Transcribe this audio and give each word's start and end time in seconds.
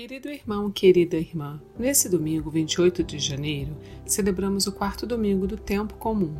Querido 0.00 0.30
irmão, 0.30 0.70
querida 0.70 1.18
irmã, 1.18 1.60
nesse 1.78 2.08
domingo, 2.08 2.50
28 2.50 3.04
de 3.04 3.18
janeiro, 3.18 3.76
celebramos 4.06 4.66
o 4.66 4.72
quarto 4.72 5.06
domingo 5.06 5.46
do 5.46 5.58
tempo 5.58 5.92
comum. 5.96 6.34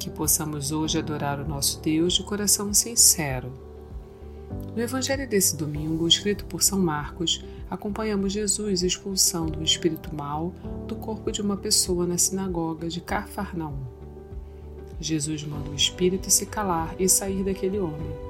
Que 0.00 0.08
possamos 0.08 0.72
hoje 0.72 0.98
adorar 0.98 1.38
o 1.38 1.46
nosso 1.46 1.78
Deus 1.82 2.14
de 2.14 2.22
coração 2.22 2.72
sincero. 2.72 3.52
No 4.74 4.80
evangelho 4.80 5.28
desse 5.28 5.58
domingo, 5.58 6.08
escrito 6.08 6.46
por 6.46 6.62
São 6.62 6.78
Marcos, 6.78 7.44
acompanhamos 7.68 8.32
Jesus 8.32 8.82
expulsando 8.82 9.58
o 9.58 9.62
espírito 9.62 10.14
mal 10.14 10.54
do 10.88 10.96
corpo 10.96 11.30
de 11.30 11.42
uma 11.42 11.58
pessoa 11.58 12.06
na 12.06 12.16
sinagoga 12.16 12.88
de 12.88 13.02
Cafarnaum. 13.02 13.76
Jesus 14.98 15.44
manda 15.44 15.68
o 15.68 15.74
espírito 15.74 16.30
se 16.30 16.46
calar 16.46 16.96
e 16.98 17.06
sair 17.10 17.44
daquele 17.44 17.78
homem. 17.78 18.25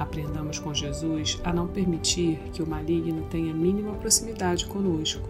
Aprendamos 0.00 0.58
com 0.58 0.72
Jesus 0.72 1.38
a 1.44 1.52
não 1.52 1.68
permitir 1.68 2.38
que 2.54 2.62
o 2.62 2.66
maligno 2.66 3.26
tenha 3.28 3.52
mínima 3.52 3.92
proximidade 3.96 4.64
conosco, 4.64 5.28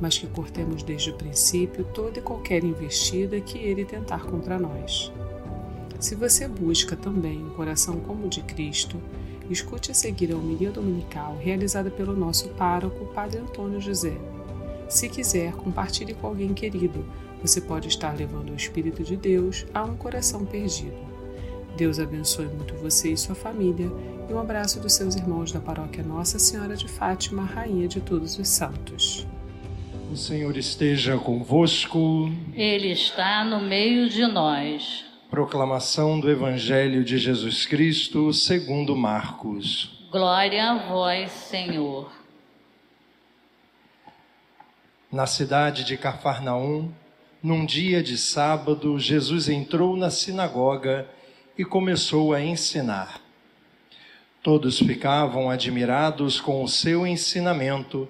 mas 0.00 0.18
que 0.18 0.26
cortemos 0.26 0.82
desde 0.82 1.10
o 1.10 1.14
princípio 1.14 1.84
toda 1.94 2.18
e 2.18 2.22
qualquer 2.22 2.64
investida 2.64 3.40
que 3.40 3.58
ele 3.58 3.84
tentar 3.84 4.24
contra 4.24 4.58
nós. 4.58 5.12
Se 6.00 6.16
você 6.16 6.48
busca 6.48 6.96
também 6.96 7.44
um 7.44 7.50
coração 7.50 8.00
como 8.00 8.26
o 8.26 8.28
de 8.28 8.42
Cristo, 8.42 9.00
escute 9.48 9.92
a 9.92 9.94
seguir 9.94 10.32
a 10.32 10.36
homilia 10.36 10.72
dominical 10.72 11.38
realizada 11.38 11.88
pelo 11.88 12.16
nosso 12.16 12.48
pároco, 12.50 13.06
Padre 13.14 13.38
Antônio 13.38 13.80
José. 13.80 14.18
Se 14.88 15.08
quiser, 15.08 15.52
compartilhe 15.52 16.14
com 16.14 16.26
alguém 16.26 16.52
querido. 16.52 17.04
Você 17.40 17.60
pode 17.60 17.86
estar 17.86 18.16
levando 18.16 18.50
o 18.50 18.56
Espírito 18.56 19.04
de 19.04 19.16
Deus 19.16 19.64
a 19.72 19.84
um 19.84 19.96
coração 19.96 20.44
perdido. 20.44 21.07
Deus 21.78 22.00
abençoe 22.00 22.46
muito 22.46 22.74
você 22.74 23.12
e 23.12 23.16
sua 23.16 23.36
família 23.36 23.86
e 24.28 24.32
um 24.32 24.40
abraço 24.40 24.80
dos 24.80 24.94
seus 24.94 25.14
irmãos 25.14 25.52
da 25.52 25.60
paróquia 25.60 26.02
Nossa 26.02 26.36
Senhora 26.36 26.74
de 26.74 26.88
Fátima, 26.88 27.44
Rainha 27.44 27.86
de 27.86 28.00
Todos 28.00 28.36
os 28.36 28.48
Santos. 28.48 29.24
O 30.10 30.16
Senhor 30.16 30.56
esteja 30.56 31.16
convosco. 31.18 32.32
Ele 32.52 32.90
está 32.90 33.44
no 33.44 33.60
meio 33.60 34.08
de 34.08 34.26
nós. 34.26 35.04
Proclamação 35.30 36.18
do 36.18 36.28
Evangelho 36.28 37.04
de 37.04 37.16
Jesus 37.16 37.64
Cristo 37.64 38.32
segundo 38.32 38.96
Marcos. 38.96 40.04
Glória 40.10 40.72
a 40.72 40.88
vós, 40.88 41.30
Senhor. 41.30 42.10
Na 45.12 45.28
cidade 45.28 45.84
de 45.84 45.96
Cafarnaum, 45.96 46.90
num 47.40 47.64
dia 47.64 48.02
de 48.02 48.18
sábado, 48.18 48.98
Jesus 48.98 49.48
entrou 49.48 49.96
na 49.96 50.10
sinagoga 50.10 51.08
e 51.58 51.64
começou 51.64 52.32
a 52.32 52.40
ensinar. 52.40 53.20
Todos 54.40 54.78
ficavam 54.78 55.50
admirados 55.50 56.40
com 56.40 56.62
o 56.62 56.68
seu 56.68 57.04
ensinamento, 57.04 58.08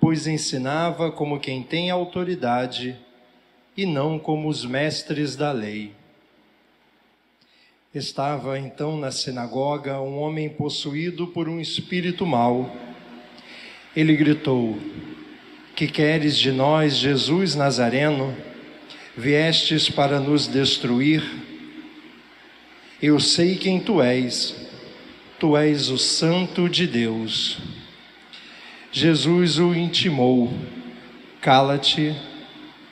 pois 0.00 0.26
ensinava 0.26 1.12
como 1.12 1.38
quem 1.38 1.62
tem 1.62 1.90
autoridade 1.90 2.98
e 3.76 3.86
não 3.86 4.18
como 4.18 4.48
os 4.48 4.64
mestres 4.64 5.36
da 5.36 5.52
lei. 5.52 5.92
Estava 7.94 8.58
então 8.58 8.98
na 8.98 9.12
sinagoga 9.12 10.00
um 10.00 10.18
homem 10.18 10.48
possuído 10.50 11.28
por 11.28 11.48
um 11.48 11.60
espírito 11.60 12.26
mau. 12.26 12.74
Ele 13.94 14.14
gritou: 14.16 14.76
Que 15.74 15.86
queres 15.86 16.36
de 16.36 16.50
nós, 16.50 16.96
Jesus 16.96 17.54
Nazareno? 17.54 18.36
Viestes 19.16 19.88
para 19.88 20.20
nos 20.20 20.46
destruir? 20.46 21.55
Eu 23.02 23.20
sei 23.20 23.56
quem 23.56 23.78
tu 23.78 24.00
és, 24.00 24.56
tu 25.38 25.54
és 25.54 25.90
o 25.90 25.98
Santo 25.98 26.66
de 26.66 26.86
Deus. 26.86 27.58
Jesus 28.90 29.58
o 29.58 29.74
intimou: 29.74 30.50
cala-te 31.42 32.16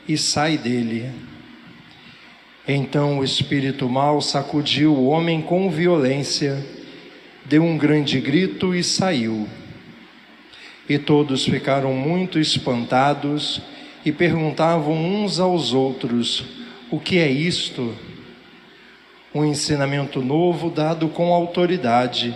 e 0.06 0.19
sai 0.19 0.58
dele. 0.58 1.10
Então 2.69 3.20
o 3.20 3.25
espírito 3.25 3.88
mau 3.88 4.20
sacudiu 4.20 4.92
o 4.92 5.06
homem 5.06 5.41
com 5.41 5.70
violência, 5.70 6.62
deu 7.47 7.62
um 7.62 7.78
grande 7.78 8.21
grito 8.21 8.75
e 8.75 8.84
saiu. 8.84 9.48
E 10.86 10.98
todos 10.98 11.47
ficaram 11.47 11.94
muito 11.94 12.38
espantados 12.38 13.62
e 14.04 14.12
perguntavam 14.12 14.94
uns 14.94 15.41
aos 15.41 15.72
outros: 15.72 16.44
O 16.91 17.00
que 17.00 17.16
é 17.16 17.31
isto? 17.31 17.97
Um 19.34 19.45
ensinamento 19.45 20.22
novo 20.22 20.71
dado 20.71 21.09
com 21.09 21.34
autoridade. 21.34 22.34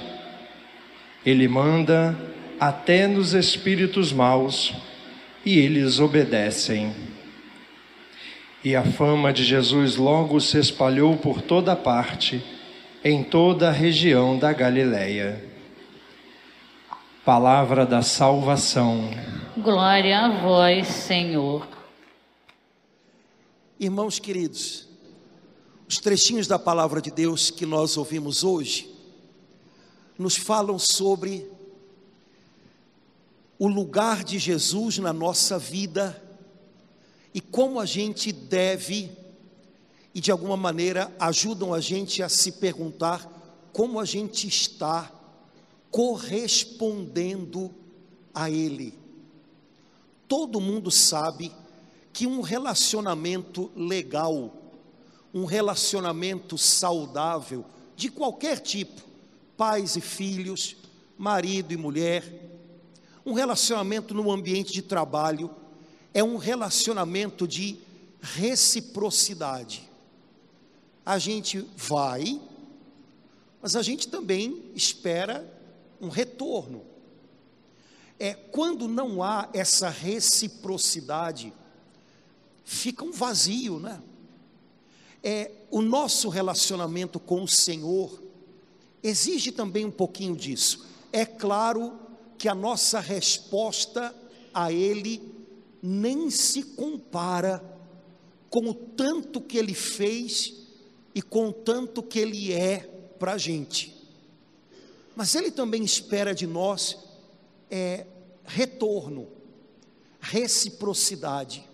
Ele 1.25 1.47
manda 1.47 2.19
até 2.59 3.07
nos 3.07 3.35
espíritos 3.35 4.13
maus 4.13 4.75
e 5.45 5.59
eles 5.59 6.01
obedecem. 6.01 6.93
E 8.65 8.75
a 8.75 8.83
fama 8.83 9.33
de 9.33 9.45
Jesus 9.45 9.97
logo 9.97 10.41
se 10.41 10.59
espalhou 10.59 11.17
por 11.17 11.41
toda 11.41 11.77
parte, 11.77 12.43
em 13.05 13.23
toda 13.23 13.69
a 13.69 13.73
região 13.73 14.37
da 14.37 14.53
Galileia. 14.53 15.45
Palavra 17.25 17.87
da 17.87 18.03
salvação. 18.03 19.11
Glória 19.57 20.19
a 20.19 20.29
vós, 20.41 20.89
Senhor. 20.89 21.69
Irmãos 23.79 24.19
queridos, 24.19 24.88
os 25.89 25.99
trechinhos 25.99 26.47
da 26.47 26.59
palavra 26.59 27.01
de 27.01 27.11
Deus 27.11 27.51
que 27.51 27.65
nós 27.65 27.97
ouvimos 27.97 28.45
hoje 28.45 28.95
nos 30.19 30.37
falam 30.37 30.79
sobre 30.79 31.49
o 33.59 33.67
lugar 33.67 34.23
de 34.23 34.39
Jesus 34.39 34.99
na 34.99 35.13
nossa 35.13 35.59
vida 35.59 36.23
e 37.33 37.41
como 37.41 37.79
a 37.79 37.87
gente 37.87 38.33
deve, 38.33 39.11
e 40.15 40.21
de 40.21 40.31
alguma 40.31 40.57
maneira 40.57 41.15
ajudam 41.21 41.73
a 41.73 41.81
gente 41.81 42.23
a 42.23 42.29
se 42.29 42.53
perguntar 42.53 43.27
como 43.73 44.01
a 44.01 44.05
gente 44.05 44.47
está 44.47 45.11
correspondendo 45.91 47.73
a 48.35 48.51
Ele. 48.51 48.93
Todo 50.27 50.61
mundo 50.61 50.91
sabe 50.91 51.53
que 52.13 52.27
um 52.27 52.41
relacionamento 52.41 53.71
legal, 53.77 54.53
um 55.33 55.45
relacionamento 55.45 56.57
saudável, 56.57 57.65
de 57.97 58.11
qualquer 58.11 58.61
tipo, 58.61 59.03
pais 59.57 59.97
e 59.97 60.01
filhos, 60.01 60.77
marido 61.17 61.73
e 61.73 61.77
mulher, 61.77 62.25
um 63.27 63.33
relacionamento 63.33 64.15
no 64.15 64.31
ambiente 64.31 64.73
de 64.73 64.81
trabalho, 64.81 65.51
é 66.15 66.25
um 66.25 66.37
relacionamento 66.37 67.47
de 67.47 67.79
reciprocidade. 68.21 69.89
A 71.05 71.19
gente 71.19 71.67
vai, 71.77 72.41
mas 73.61 73.77
a 73.77 73.83
gente 73.83 74.09
também 74.09 74.63
espera 74.75 75.47
um 76.01 76.09
retorno. 76.09 76.83
É 78.19 78.35
quando 78.35 78.89
não 78.89 79.23
há 79.23 79.49
essa 79.53 79.89
reciprocidade, 79.89 81.53
fica 82.65 83.05
um 83.05 83.13
vazio, 83.13 83.79
né? 83.79 84.01
É, 85.29 85.51
o 85.71 85.83
nosso 85.83 86.31
relacionamento 86.31 87.21
com 87.21 87.43
o 87.43 87.49
Senhor 87.49 88.19
exige 89.03 89.53
também 89.53 89.85
um 89.85 89.91
pouquinho 89.91 90.35
disso. 90.35 90.87
É 91.13 91.27
claro 91.27 91.99
que 92.39 92.49
a 92.49 92.55
nossa 92.55 92.99
resposta 92.99 94.15
a 94.55 94.73
Ele 94.73 95.21
nem 95.83 96.31
se 96.31 96.63
compara 96.63 97.63
com 98.49 98.71
o 98.71 98.73
tanto 98.73 99.39
que 99.39 99.59
Ele 99.59 99.75
fez 99.75 100.55
e 101.15 101.21
com 101.21 101.49
o 101.49 101.53
tanto 101.53 102.03
que 102.03 102.19
Ele 102.19 102.51
é 102.51 102.79
para 103.19 103.35
a 103.35 103.39
gente. 103.39 103.95
Mas 105.15 105.35
Ele 105.35 105.51
também 105.51 105.85
espera 105.85 106.35
de 106.35 106.47
nós 106.47 106.97
é, 107.71 108.07
retorno, 108.47 109.29
reciprocidade. 110.21 111.68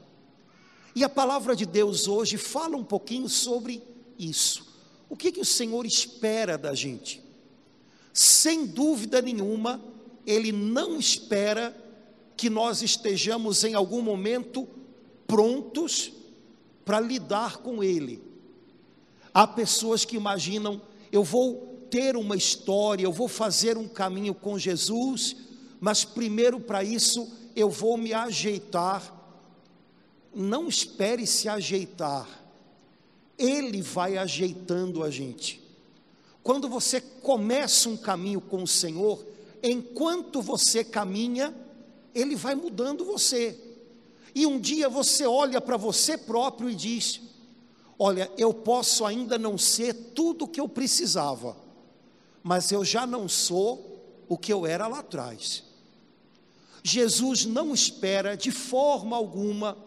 E 0.94 1.02
a 1.02 1.08
palavra 1.08 1.56
de 1.56 1.66
Deus 1.66 2.06
hoje 2.06 2.36
fala 2.36 2.76
um 2.76 2.84
pouquinho 2.84 3.28
sobre 3.28 3.82
isso. 4.18 4.64
O 5.08 5.16
que, 5.16 5.32
que 5.32 5.40
o 5.40 5.44
Senhor 5.44 5.84
espera 5.84 6.56
da 6.56 6.74
gente? 6.74 7.22
Sem 8.12 8.64
dúvida 8.64 9.20
nenhuma, 9.20 9.82
Ele 10.24 10.52
não 10.52 10.98
espera 10.98 11.76
que 12.36 12.48
nós 12.48 12.80
estejamos 12.82 13.64
em 13.64 13.74
algum 13.74 14.00
momento 14.00 14.68
prontos 15.26 16.12
para 16.84 17.00
lidar 17.00 17.58
com 17.58 17.82
Ele. 17.82 18.22
Há 19.32 19.46
pessoas 19.46 20.04
que 20.04 20.16
imaginam, 20.16 20.80
eu 21.10 21.24
vou 21.24 21.86
ter 21.90 22.16
uma 22.16 22.36
história, 22.36 23.04
eu 23.04 23.12
vou 23.12 23.26
fazer 23.26 23.76
um 23.76 23.88
caminho 23.88 24.34
com 24.34 24.58
Jesus, 24.58 25.36
mas 25.80 26.04
primeiro 26.04 26.60
para 26.60 26.84
isso 26.84 27.28
eu 27.56 27.68
vou 27.68 27.96
me 27.96 28.12
ajeitar 28.12 29.23
não 30.34 30.68
espere 30.68 31.26
se 31.26 31.48
ajeitar, 31.48 32.28
Ele 33.38 33.82
vai 33.82 34.16
ajeitando 34.16 35.02
a 35.02 35.10
gente. 35.10 35.62
Quando 36.42 36.68
você 36.68 37.00
começa 37.00 37.88
um 37.88 37.96
caminho 37.96 38.40
com 38.40 38.62
o 38.62 38.68
Senhor, 38.68 39.24
enquanto 39.62 40.42
você 40.42 40.84
caminha, 40.84 41.54
ele 42.14 42.36
vai 42.36 42.54
mudando 42.54 43.04
você. 43.04 43.58
E 44.34 44.46
um 44.46 44.60
dia 44.60 44.88
você 44.88 45.26
olha 45.26 45.60
para 45.60 45.78
você 45.78 46.18
próprio 46.18 46.68
e 46.68 46.74
diz: 46.74 47.20
Olha, 47.98 48.30
eu 48.36 48.52
posso 48.52 49.06
ainda 49.06 49.38
não 49.38 49.56
ser 49.56 49.94
tudo 50.14 50.44
o 50.44 50.48
que 50.48 50.60
eu 50.60 50.68
precisava, 50.68 51.56
mas 52.42 52.70
eu 52.70 52.84
já 52.84 53.06
não 53.06 53.26
sou 53.26 54.02
o 54.28 54.36
que 54.36 54.52
eu 54.52 54.66
era 54.66 54.86
lá 54.86 54.98
atrás. 54.98 55.64
Jesus 56.82 57.46
não 57.46 57.72
espera 57.72 58.36
de 58.36 58.50
forma 58.50 59.16
alguma 59.16 59.78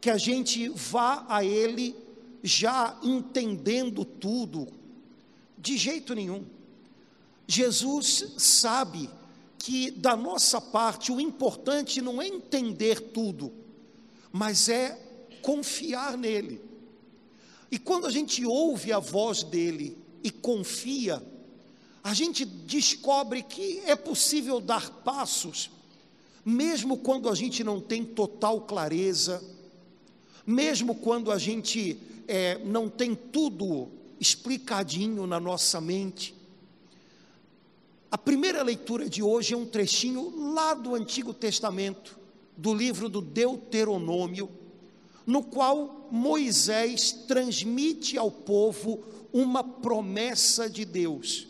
que 0.00 0.10
a 0.10 0.18
gente 0.18 0.68
vá 0.68 1.24
a 1.28 1.44
Ele 1.44 1.94
já 2.42 2.98
entendendo 3.02 4.04
tudo, 4.04 4.68
de 5.56 5.76
jeito 5.76 6.14
nenhum. 6.14 6.44
Jesus 7.46 8.34
sabe 8.36 9.10
que 9.58 9.90
da 9.90 10.16
nossa 10.16 10.60
parte 10.60 11.10
o 11.10 11.20
importante 11.20 12.00
não 12.00 12.22
é 12.22 12.28
entender 12.28 13.00
tudo, 13.00 13.52
mas 14.30 14.68
é 14.68 14.98
confiar 15.42 16.16
nele. 16.16 16.60
E 17.70 17.78
quando 17.78 18.06
a 18.06 18.10
gente 18.10 18.44
ouve 18.44 18.92
a 18.92 18.98
voz 18.98 19.42
dele 19.42 19.98
e 20.22 20.30
confia, 20.30 21.22
a 22.02 22.14
gente 22.14 22.44
descobre 22.44 23.42
que 23.42 23.80
é 23.80 23.96
possível 23.96 24.60
dar 24.60 24.90
passos, 24.90 25.70
mesmo 26.44 26.98
quando 26.98 27.28
a 27.28 27.34
gente 27.34 27.62
não 27.64 27.80
tem 27.80 28.04
total 28.04 28.62
clareza, 28.62 29.42
mesmo 30.48 30.94
quando 30.94 31.30
a 31.30 31.36
gente 31.36 31.98
é, 32.26 32.56
não 32.64 32.88
tem 32.88 33.14
tudo 33.14 33.86
explicadinho 34.18 35.26
na 35.26 35.38
nossa 35.38 35.78
mente. 35.78 36.34
A 38.10 38.16
primeira 38.16 38.62
leitura 38.62 39.10
de 39.10 39.22
hoje 39.22 39.52
é 39.52 39.56
um 39.58 39.66
trechinho 39.66 40.54
lá 40.54 40.72
do 40.72 40.94
Antigo 40.94 41.34
Testamento, 41.34 42.18
do 42.56 42.72
livro 42.72 43.10
do 43.10 43.20
Deuteronômio, 43.20 44.48
no 45.26 45.42
qual 45.42 46.08
Moisés 46.10 47.12
transmite 47.12 48.16
ao 48.16 48.30
povo 48.30 49.04
uma 49.30 49.62
promessa 49.62 50.66
de 50.70 50.86
Deus. 50.86 51.46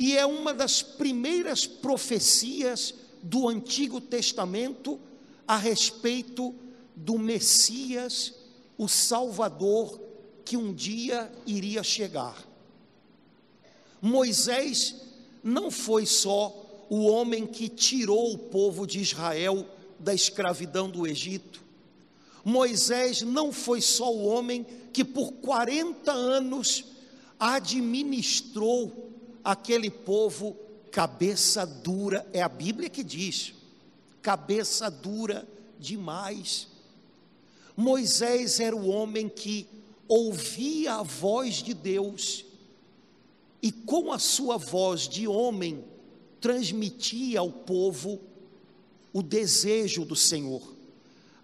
E 0.00 0.16
é 0.16 0.26
uma 0.26 0.52
das 0.52 0.82
primeiras 0.82 1.64
profecias 1.64 2.92
do 3.22 3.48
Antigo 3.48 4.00
Testamento 4.00 4.98
a 5.46 5.56
respeito 5.56 6.52
do 6.96 7.18
Messias, 7.18 8.34
o 8.78 8.88
Salvador 8.88 10.00
que 10.44 10.56
um 10.56 10.72
dia 10.72 11.30
iria 11.46 11.82
chegar. 11.82 12.36
Moisés 14.00 14.96
não 15.42 15.70
foi 15.70 16.06
só 16.06 16.86
o 16.88 17.04
homem 17.04 17.46
que 17.46 17.68
tirou 17.68 18.32
o 18.32 18.38
povo 18.38 18.86
de 18.86 19.00
Israel 19.00 19.66
da 19.98 20.14
escravidão 20.14 20.88
do 20.88 21.06
Egito. 21.06 21.62
Moisés 22.44 23.22
não 23.22 23.52
foi 23.52 23.80
só 23.80 24.12
o 24.12 24.24
homem 24.24 24.64
que 24.92 25.04
por 25.04 25.32
40 25.32 26.12
anos 26.12 26.84
administrou 27.38 29.10
aquele 29.44 29.90
povo 29.90 30.56
cabeça 30.90 31.66
dura, 31.66 32.26
é 32.32 32.40
a 32.40 32.48
Bíblia 32.48 32.88
que 32.88 33.04
diz, 33.04 33.52
cabeça 34.22 34.90
dura 34.90 35.46
demais. 35.78 36.68
Moisés 37.76 38.58
era 38.58 38.74
o 38.74 38.88
homem 38.88 39.28
que 39.28 39.68
ouvia 40.08 40.94
a 40.94 41.02
voz 41.02 41.56
de 41.56 41.74
Deus 41.74 42.44
e 43.60 43.70
com 43.70 44.12
a 44.12 44.18
sua 44.18 44.56
voz 44.56 45.08
de 45.08 45.28
homem 45.28 45.84
transmitia 46.40 47.40
ao 47.40 47.50
povo 47.50 48.20
o 49.12 49.22
desejo 49.22 50.04
do 50.04 50.16
Senhor, 50.16 50.62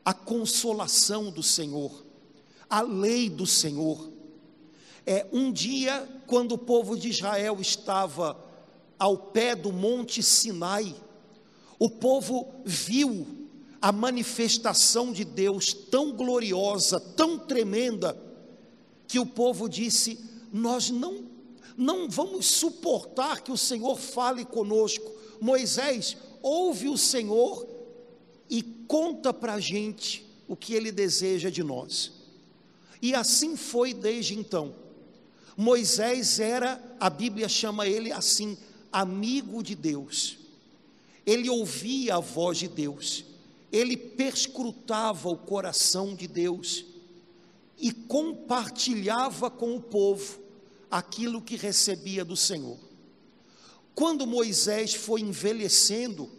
a 0.05 0.15
consolação 0.15 1.31
do 1.31 1.43
Senhor, 1.43 2.05
a 2.69 2.81
lei 2.81 3.29
do 3.29 3.47
Senhor. 3.47 4.11
É 5.05 5.27
um 5.33 5.53
dia 5.53 6.09
quando 6.27 6.53
o 6.53 6.59
povo 6.59 6.97
de 6.97 7.09
Israel 7.09 7.61
estava 7.61 8.39
ao 8.99 9.17
pé 9.17 9.57
do 9.57 9.73
monte 9.73 10.23
Sinai, 10.23 10.95
o 11.79 11.91
povo 11.91 12.47
viu 12.65 13.42
a 13.83 13.91
manifestação 13.91 15.13
de 15.13 15.25
Deus 15.25 15.75
tão 15.75 16.13
gloriosa, 16.13 17.01
tão 17.01 17.37
tremenda, 17.37 18.17
que 19.09 19.19
o 19.19 19.27
povo 19.27 19.69
disse: 19.69 20.19
Nós 20.53 20.89
não, 20.89 21.25
não 21.77 22.09
vamos 22.09 22.47
suportar 22.47 23.43
que 23.43 23.51
o 23.51 23.59
Senhor 23.59 23.99
fale 23.99 24.45
conosco. 24.45 25.11
Moisés, 25.41 26.17
ouve 26.41 26.89
o 26.89 26.97
Senhor 26.97 27.67
e 28.49 28.63
conta 28.63 29.35
para 29.35 29.55
a 29.55 29.61
gente 29.61 30.25
o 30.47 30.55
que 30.55 30.75
ele 30.75 30.93
deseja 30.93 31.51
de 31.51 31.65
nós. 31.65 32.13
E 33.01 33.15
assim 33.17 33.57
foi 33.57 33.93
desde 33.93 34.39
então. 34.39 34.77
Moisés 35.57 36.39
era, 36.39 36.81
a 37.01 37.11
Bíblia 37.11 37.49
chama 37.49 37.89
ele 37.89 38.13
assim, 38.13 38.57
amigo 38.93 39.61
de 39.61 39.75
Deus. 39.75 40.39
Ele 41.27 41.51
ouvia 41.51 42.17
a 42.17 42.21
voz 42.21 42.59
de 42.59 42.69
Deus, 42.69 43.25
ele 43.73 43.97
perscrutava 43.97 45.31
o 45.31 45.37
coração 45.37 46.15
de 46.15 46.29
Deus 46.29 46.85
e 47.79 47.91
compartilhava 47.91 49.51
com 49.51 49.75
o 49.75 49.81
povo 49.81 50.41
aquilo 50.91 51.41
que 51.41 51.57
recebia 51.57 52.23
do 52.23 52.37
Senhor. 52.37 52.79
Quando 53.95 54.27
Moisés 54.27 54.95
foi 54.95 55.23
envelhecendo, 55.23 56.31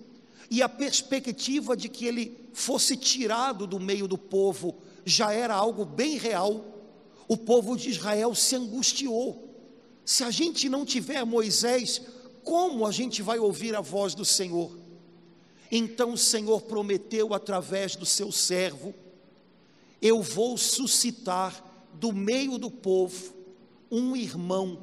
e 0.50 0.62
a 0.62 0.69
perspectiva 0.69 1.75
de 1.75 1.89
que 1.89 2.06
ele 2.06 2.38
fosse 2.53 2.95
tirado 2.95 3.65
do 3.65 3.80
meio 3.80 4.07
do 4.07 4.18
povo 4.18 4.75
já 5.03 5.33
era 5.33 5.56
algo 5.56 5.83
bem 5.83 6.18
real, 6.18 6.63
o 7.27 7.35
povo 7.35 7.75
de 7.75 7.89
Israel 7.89 8.35
se 8.35 8.56
angustiou. 8.56 9.50
Se 10.06 10.24
a 10.24 10.30
gente 10.30 10.69
não 10.69 10.85
tiver 10.85 11.25
Moisés, 11.25 12.01
como 12.44 12.85
a 12.85 12.91
gente 12.91 13.24
vai 13.24 13.39
ouvir 13.39 13.75
a 13.75 13.81
voz 13.81 14.13
do 14.13 14.24
Senhor? 14.24 14.82
Então 15.75 16.13
o 16.13 16.17
Senhor 16.17 16.61
prometeu 16.61 17.33
através 17.33 17.95
do 17.95 18.05
seu 18.05 18.31
servo 18.31 18.93
eu 20.03 20.21
vou 20.21 20.57
suscitar 20.57 21.63
do 21.93 22.11
meio 22.11 22.57
do 22.57 22.69
povo 22.69 23.33
um 23.89 24.17
irmão 24.17 24.77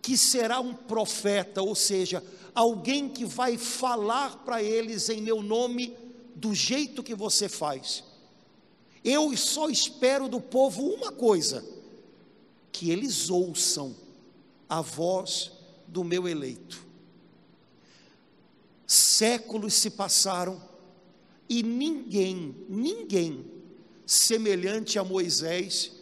que 0.00 0.16
será 0.16 0.60
um 0.60 0.72
profeta, 0.72 1.60
ou 1.62 1.74
seja, 1.74 2.24
alguém 2.54 3.06
que 3.06 3.26
vai 3.26 3.58
falar 3.58 4.42
para 4.44 4.62
eles 4.62 5.10
em 5.10 5.20
meu 5.20 5.42
nome 5.42 5.94
do 6.34 6.54
jeito 6.54 7.02
que 7.02 7.14
você 7.14 7.50
faz. 7.50 8.02
Eu 9.04 9.36
só 9.36 9.68
espero 9.68 10.26
do 10.26 10.40
povo 10.40 10.82
uma 10.82 11.12
coisa: 11.12 11.62
que 12.72 12.90
eles 12.90 13.28
ouçam 13.28 13.94
a 14.68 14.80
voz 14.80 15.52
do 15.86 16.02
meu 16.02 16.26
eleito. 16.26 16.83
Séculos 18.86 19.74
se 19.74 19.90
passaram 19.90 20.62
e 21.48 21.62
ninguém, 21.62 22.54
ninguém 22.68 23.44
semelhante 24.06 24.98
a 24.98 25.04
Moisés, 25.04 25.92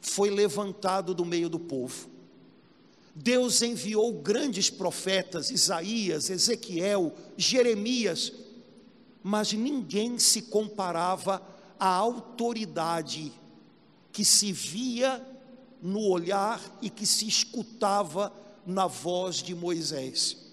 foi 0.00 0.30
levantado 0.30 1.14
do 1.14 1.24
meio 1.24 1.48
do 1.48 1.58
povo. 1.58 2.08
Deus 3.14 3.62
enviou 3.62 4.12
grandes 4.12 4.68
profetas, 4.68 5.50
Isaías, 5.50 6.30
Ezequiel, 6.30 7.14
Jeremias, 7.36 8.32
mas 9.22 9.52
ninguém 9.52 10.18
se 10.18 10.42
comparava 10.42 11.40
à 11.78 11.88
autoridade 11.88 13.32
que 14.12 14.24
se 14.24 14.52
via 14.52 15.24
no 15.80 16.00
olhar 16.08 16.60
e 16.82 16.90
que 16.90 17.06
se 17.06 17.26
escutava 17.26 18.32
na 18.66 18.86
voz 18.86 19.36
de 19.36 19.54
Moisés. 19.54 20.43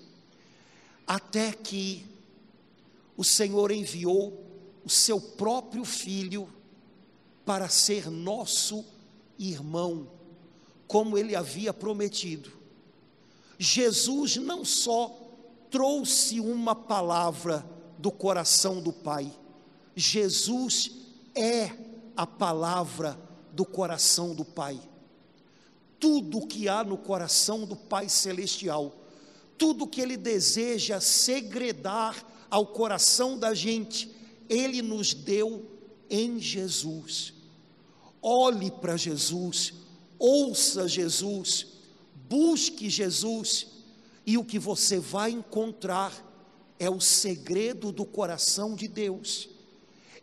Até 1.05 1.51
que 1.51 2.05
o 3.17 3.23
Senhor 3.23 3.71
enviou 3.71 4.45
o 4.83 4.89
seu 4.89 5.19
próprio 5.19 5.85
filho 5.85 6.47
para 7.45 7.69
ser 7.69 8.09
nosso 8.09 8.85
irmão, 9.37 10.07
como 10.87 11.17
ele 11.17 11.35
havia 11.35 11.73
prometido. 11.73 12.51
Jesus 13.57 14.37
não 14.37 14.63
só 14.63 15.15
trouxe 15.69 16.39
uma 16.39 16.75
palavra 16.75 17.65
do 17.97 18.11
coração 18.11 18.81
do 18.81 18.91
Pai, 18.91 19.31
Jesus 19.95 20.91
é 21.35 21.71
a 22.15 22.25
palavra 22.25 23.19
do 23.51 23.65
coração 23.65 24.33
do 24.33 24.45
Pai. 24.45 24.79
Tudo 25.99 26.39
o 26.39 26.47
que 26.47 26.67
há 26.67 26.83
no 26.83 26.97
coração 26.97 27.65
do 27.65 27.75
Pai 27.75 28.09
Celestial, 28.09 28.93
tudo 29.61 29.85
que 29.85 30.01
Ele 30.01 30.17
deseja 30.17 30.99
segredar 30.99 32.25
ao 32.49 32.65
coração 32.65 33.37
da 33.37 33.53
gente, 33.53 34.09
Ele 34.49 34.81
nos 34.81 35.13
deu 35.13 35.69
em 36.09 36.39
Jesus. 36.39 37.31
Olhe 38.19 38.71
para 38.71 38.97
Jesus, 38.97 39.71
ouça 40.17 40.87
Jesus, 40.87 41.67
busque 42.27 42.89
Jesus, 42.89 43.67
e 44.25 44.35
o 44.35 44.43
que 44.43 44.57
você 44.57 44.97
vai 44.97 45.29
encontrar 45.29 46.11
é 46.79 46.89
o 46.89 46.99
segredo 46.99 47.91
do 47.91 48.03
coração 48.03 48.73
de 48.73 48.87
Deus, 48.87 49.47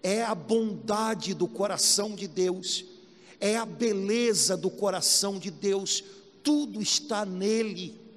é 0.03 0.21
a 0.25 0.35
bondade 0.35 1.33
do 1.33 1.47
coração 1.47 2.17
de 2.17 2.27
Deus, 2.27 2.85
é 3.39 3.57
a 3.57 3.65
beleza 3.65 4.57
do 4.57 4.69
coração 4.69 5.39
de 5.39 5.53
Deus, 5.53 6.03
tudo 6.43 6.83
está 6.83 7.25
nele, 7.25 8.08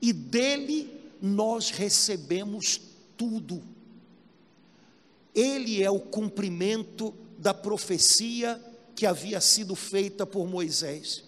e 0.00 0.12
dele 0.12 0.92
nós 1.20 1.70
recebemos 1.70 2.80
tudo. 3.16 3.62
Ele 5.34 5.82
é 5.82 5.90
o 5.90 6.00
cumprimento 6.00 7.14
da 7.38 7.54
profecia 7.54 8.60
que 8.94 9.06
havia 9.06 9.40
sido 9.40 9.74
feita 9.74 10.26
por 10.26 10.46
Moisés. 10.46 11.24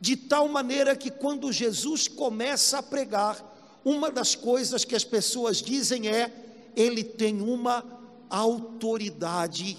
De 0.00 0.16
tal 0.16 0.48
maneira 0.48 0.96
que 0.96 1.10
quando 1.10 1.52
Jesus 1.52 2.08
começa 2.08 2.78
a 2.78 2.82
pregar, 2.82 3.52
uma 3.84 4.10
das 4.10 4.34
coisas 4.34 4.84
que 4.84 4.94
as 4.94 5.04
pessoas 5.04 5.58
dizem 5.58 6.08
é: 6.08 6.32
ele 6.74 7.04
tem 7.04 7.40
uma 7.40 7.84
autoridade 8.28 9.76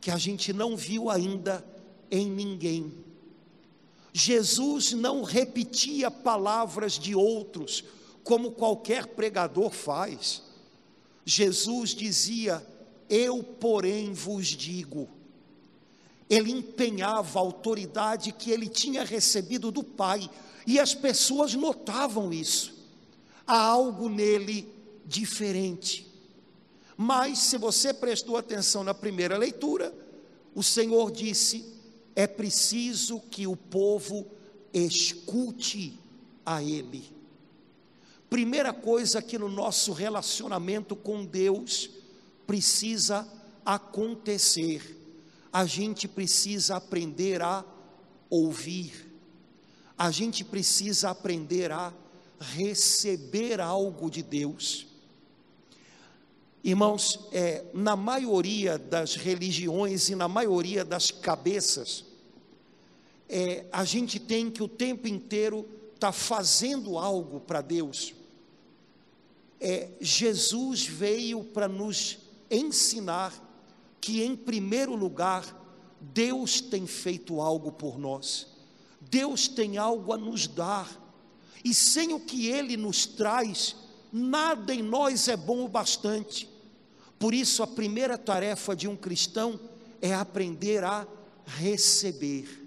que 0.00 0.10
a 0.10 0.16
gente 0.16 0.52
não 0.52 0.76
viu 0.76 1.10
ainda 1.10 1.64
em 2.10 2.28
ninguém. 2.28 2.92
Jesus 4.12 4.92
não 4.92 5.22
repetia 5.22 6.10
palavras 6.10 6.94
de 6.94 7.14
outros, 7.14 7.84
como 8.24 8.52
qualquer 8.52 9.06
pregador 9.06 9.70
faz. 9.70 10.42
Jesus 11.24 11.90
dizia: 11.90 12.64
Eu, 13.08 13.42
porém, 13.42 14.12
vos 14.12 14.46
digo. 14.46 15.08
Ele 16.28 16.52
empenhava 16.52 17.38
a 17.38 17.42
autoridade 17.42 18.32
que 18.32 18.50
ele 18.50 18.68
tinha 18.68 19.04
recebido 19.04 19.70
do 19.70 19.82
Pai, 19.82 20.30
e 20.66 20.78
as 20.78 20.94
pessoas 20.94 21.54
notavam 21.54 22.32
isso. 22.32 22.74
Há 23.46 23.58
algo 23.58 24.08
nele 24.08 24.72
diferente. 25.04 26.06
Mas, 26.96 27.38
se 27.38 27.58
você 27.58 27.92
prestou 27.94 28.36
atenção 28.36 28.84
na 28.84 28.94
primeira 28.94 29.36
leitura, 29.36 29.92
o 30.54 30.62
Senhor 30.62 31.10
disse: 31.10 31.79
é 32.14 32.26
preciso 32.26 33.20
que 33.20 33.46
o 33.46 33.56
povo 33.56 34.26
escute 34.72 35.98
a 36.44 36.62
Ele. 36.62 37.04
Primeira 38.28 38.72
coisa 38.72 39.20
que 39.20 39.36
no 39.36 39.48
nosso 39.48 39.92
relacionamento 39.92 40.94
com 40.94 41.24
Deus 41.24 41.90
precisa 42.46 43.28
acontecer, 43.64 44.96
a 45.52 45.64
gente 45.66 46.06
precisa 46.06 46.76
aprender 46.76 47.42
a 47.42 47.64
ouvir, 48.28 49.12
a 49.98 50.10
gente 50.10 50.44
precisa 50.44 51.10
aprender 51.10 51.72
a 51.72 51.92
receber 52.38 53.60
algo 53.60 54.08
de 54.08 54.22
Deus. 54.22 54.86
Irmãos, 56.62 57.18
é, 57.32 57.64
na 57.72 57.96
maioria 57.96 58.76
das 58.76 59.14
religiões 59.14 60.10
e 60.10 60.14
na 60.14 60.28
maioria 60.28 60.84
das 60.84 61.10
cabeças, 61.10 62.04
é, 63.28 63.64
a 63.72 63.82
gente 63.84 64.18
tem 64.18 64.50
que 64.50 64.62
o 64.62 64.68
tempo 64.68 65.08
inteiro 65.08 65.60
estar 65.94 66.08
tá 66.08 66.12
fazendo 66.12 66.98
algo 66.98 67.40
para 67.40 67.62
Deus. 67.62 68.12
É, 69.58 69.88
Jesus 70.00 70.84
veio 70.84 71.44
para 71.44 71.66
nos 71.66 72.18
ensinar 72.50 73.32
que, 73.98 74.22
em 74.22 74.36
primeiro 74.36 74.94
lugar, 74.94 75.56
Deus 75.98 76.60
tem 76.60 76.86
feito 76.86 77.40
algo 77.40 77.72
por 77.72 77.98
nós, 77.98 78.48
Deus 79.00 79.48
tem 79.48 79.78
algo 79.78 80.12
a 80.12 80.18
nos 80.18 80.46
dar, 80.46 80.90
e 81.64 81.72
sem 81.72 82.12
o 82.12 82.20
que 82.20 82.48
Ele 82.48 82.76
nos 82.76 83.06
traz, 83.06 83.76
nada 84.12 84.74
em 84.74 84.82
nós 84.82 85.28
é 85.28 85.36
bom 85.36 85.64
o 85.64 85.68
bastante. 85.68 86.49
Por 87.20 87.34
isso, 87.34 87.62
a 87.62 87.66
primeira 87.66 88.16
tarefa 88.16 88.74
de 88.74 88.88
um 88.88 88.96
cristão 88.96 89.60
é 90.00 90.14
aprender 90.14 90.82
a 90.82 91.06
receber. 91.44 92.66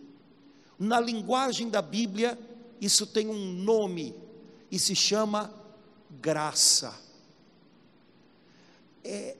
Na 0.77 0.99
linguagem 0.99 1.69
da 1.69 1.81
Bíblia, 1.81 2.37
isso 2.79 3.07
tem 3.07 3.27
um 3.27 3.51
nome 3.51 4.15
e 4.69 4.77
se 4.77 4.95
chama 4.95 5.51
graça. 6.21 6.93
É 9.03 9.35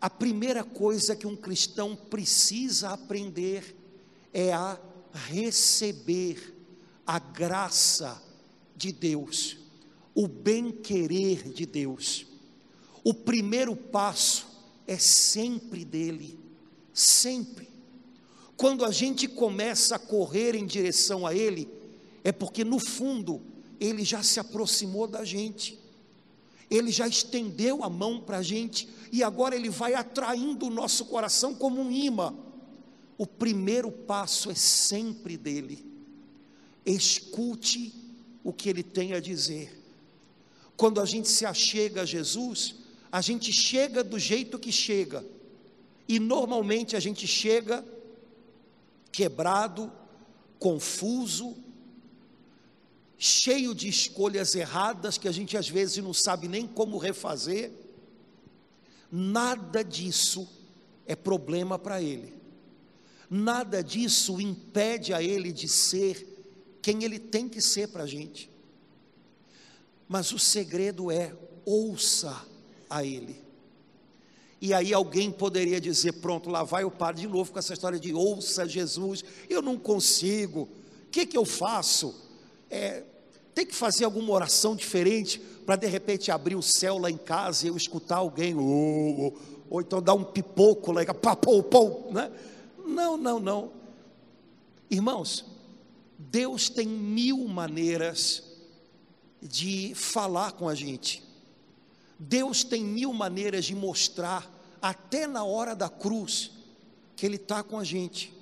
a 0.00 0.08
primeira 0.08 0.62
coisa 0.62 1.16
que 1.16 1.26
um 1.26 1.34
cristão 1.34 1.96
precisa 1.96 2.90
aprender 2.90 3.74
é 4.32 4.52
a 4.52 4.78
receber 5.12 6.54
a 7.04 7.18
graça 7.18 8.22
de 8.76 8.92
Deus, 8.92 9.56
o 10.14 10.28
bem-querer 10.28 11.48
de 11.48 11.66
Deus. 11.66 12.33
O 13.04 13.12
primeiro 13.12 13.76
passo 13.76 14.46
é 14.86 14.98
sempre 14.98 15.84
dele, 15.84 16.38
sempre. 16.92 17.68
Quando 18.56 18.84
a 18.84 18.90
gente 18.90 19.28
começa 19.28 19.96
a 19.96 19.98
correr 19.98 20.54
em 20.54 20.64
direção 20.64 21.26
a 21.26 21.34
Ele, 21.34 21.68
é 22.24 22.32
porque 22.32 22.64
no 22.64 22.78
fundo 22.80 23.42
ele 23.78 24.04
já 24.04 24.22
se 24.22 24.40
aproximou 24.40 25.06
da 25.06 25.24
gente, 25.24 25.78
ele 26.70 26.90
já 26.90 27.06
estendeu 27.06 27.84
a 27.84 27.90
mão 27.90 28.20
para 28.20 28.38
a 28.38 28.42
gente, 28.42 28.88
e 29.12 29.22
agora 29.22 29.54
ele 29.54 29.68
vai 29.68 29.94
atraindo 29.94 30.66
o 30.66 30.70
nosso 30.70 31.04
coração 31.04 31.54
como 31.54 31.80
um 31.80 31.90
imã. 31.90 32.34
O 33.18 33.26
primeiro 33.26 33.92
passo 33.92 34.50
é 34.50 34.54
sempre 34.54 35.36
dele. 35.36 35.84
Escute 36.84 37.94
o 38.42 38.52
que 38.52 38.68
ele 38.68 38.82
tem 38.82 39.12
a 39.12 39.20
dizer. 39.20 39.80
Quando 40.76 41.00
a 41.00 41.04
gente 41.04 41.28
se 41.28 41.46
achega 41.46 42.02
a 42.02 42.06
Jesus, 42.06 42.74
a 43.14 43.20
gente 43.20 43.52
chega 43.52 44.02
do 44.02 44.18
jeito 44.18 44.58
que 44.58 44.72
chega, 44.72 45.24
e 46.08 46.18
normalmente 46.18 46.96
a 46.96 47.00
gente 47.00 47.28
chega 47.28 47.84
quebrado, 49.12 49.92
confuso, 50.58 51.56
cheio 53.16 53.72
de 53.72 53.86
escolhas 53.86 54.56
erradas 54.56 55.16
que 55.16 55.28
a 55.28 55.30
gente 55.30 55.56
às 55.56 55.68
vezes 55.68 56.02
não 56.02 56.12
sabe 56.12 56.48
nem 56.48 56.66
como 56.66 56.98
refazer. 56.98 57.70
Nada 59.12 59.84
disso 59.84 60.48
é 61.06 61.14
problema 61.14 61.78
para 61.78 62.02
ele. 62.02 62.34
Nada 63.30 63.80
disso 63.80 64.40
impede 64.40 65.14
a 65.14 65.22
ele 65.22 65.52
de 65.52 65.68
ser 65.68 66.26
quem 66.82 67.04
ele 67.04 67.20
tem 67.20 67.48
que 67.48 67.60
ser 67.60 67.86
para 67.90 68.02
a 68.02 68.08
gente. 68.08 68.50
Mas 70.08 70.32
o 70.32 70.38
segredo 70.40 71.12
é 71.12 71.32
ouça 71.64 72.52
a 72.94 73.04
ele. 73.04 73.42
E 74.60 74.72
aí 74.72 74.94
alguém 74.94 75.30
poderia 75.30 75.80
dizer: 75.80 76.12
pronto, 76.12 76.48
lá 76.48 76.62
vai 76.62 76.84
o 76.84 76.90
padre 76.90 77.22
de 77.22 77.28
novo 77.28 77.52
com 77.52 77.58
essa 77.58 77.72
história 77.72 77.98
de 77.98 78.14
ouça 78.14 78.68
Jesus, 78.68 79.24
eu 79.50 79.60
não 79.60 79.76
consigo, 79.76 80.62
o 80.62 81.10
que, 81.10 81.26
que 81.26 81.36
eu 81.36 81.44
faço? 81.44 82.14
É, 82.70 83.02
tem 83.54 83.66
que 83.66 83.74
fazer 83.74 84.04
alguma 84.04 84.32
oração 84.32 84.74
diferente 84.76 85.38
para 85.66 85.76
de 85.76 85.86
repente 85.86 86.30
abrir 86.30 86.54
o 86.54 86.62
céu 86.62 86.98
lá 86.98 87.10
em 87.10 87.16
casa 87.16 87.64
e 87.64 87.68
eu 87.68 87.76
escutar 87.76 88.16
alguém, 88.16 88.54
ou, 88.54 89.36
ou, 89.68 89.80
então 89.80 90.00
dar 90.00 90.14
um 90.14 90.24
pipoco 90.24 90.92
lá, 90.92 91.04
papou, 91.14 91.62
pô, 91.62 92.10
né? 92.12 92.30
Não, 92.86 93.16
não, 93.16 93.40
não. 93.40 93.72
Irmãos, 94.90 95.44
Deus 96.18 96.68
tem 96.68 96.86
mil 96.86 97.48
maneiras 97.48 98.44
de 99.42 99.94
falar 99.94 100.52
com 100.52 100.68
a 100.68 100.74
gente. 100.74 101.23
Deus 102.18 102.64
tem 102.64 102.84
mil 102.84 103.12
maneiras 103.12 103.64
de 103.64 103.74
mostrar, 103.74 104.50
até 104.80 105.26
na 105.26 105.44
hora 105.44 105.74
da 105.74 105.88
cruz, 105.88 106.50
que 107.16 107.26
Ele 107.26 107.36
está 107.36 107.62
com 107.62 107.78
a 107.78 107.84
gente, 107.84 108.32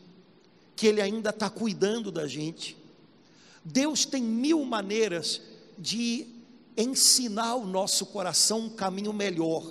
que 0.76 0.86
Ele 0.86 1.00
ainda 1.00 1.30
está 1.30 1.48
cuidando 1.48 2.10
da 2.10 2.26
gente 2.26 2.82
Deus 3.64 4.04
tem 4.04 4.22
mil 4.22 4.64
maneiras 4.64 5.40
de 5.78 6.26
ensinar 6.76 7.54
o 7.54 7.66
nosso 7.66 8.06
coração 8.06 8.60
um 8.60 8.70
caminho 8.70 9.12
melhor. 9.12 9.64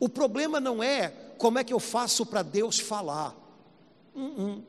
O 0.00 0.08
problema 0.08 0.58
não 0.58 0.82
é 0.82 1.08
como 1.38 1.58
é 1.58 1.64
que 1.64 1.72
eu 1.72 1.78
faço 1.78 2.26
para 2.26 2.42
Deus 2.42 2.78
falar. 2.78 3.36
Uh 4.14 4.20
-uh. 4.20 4.62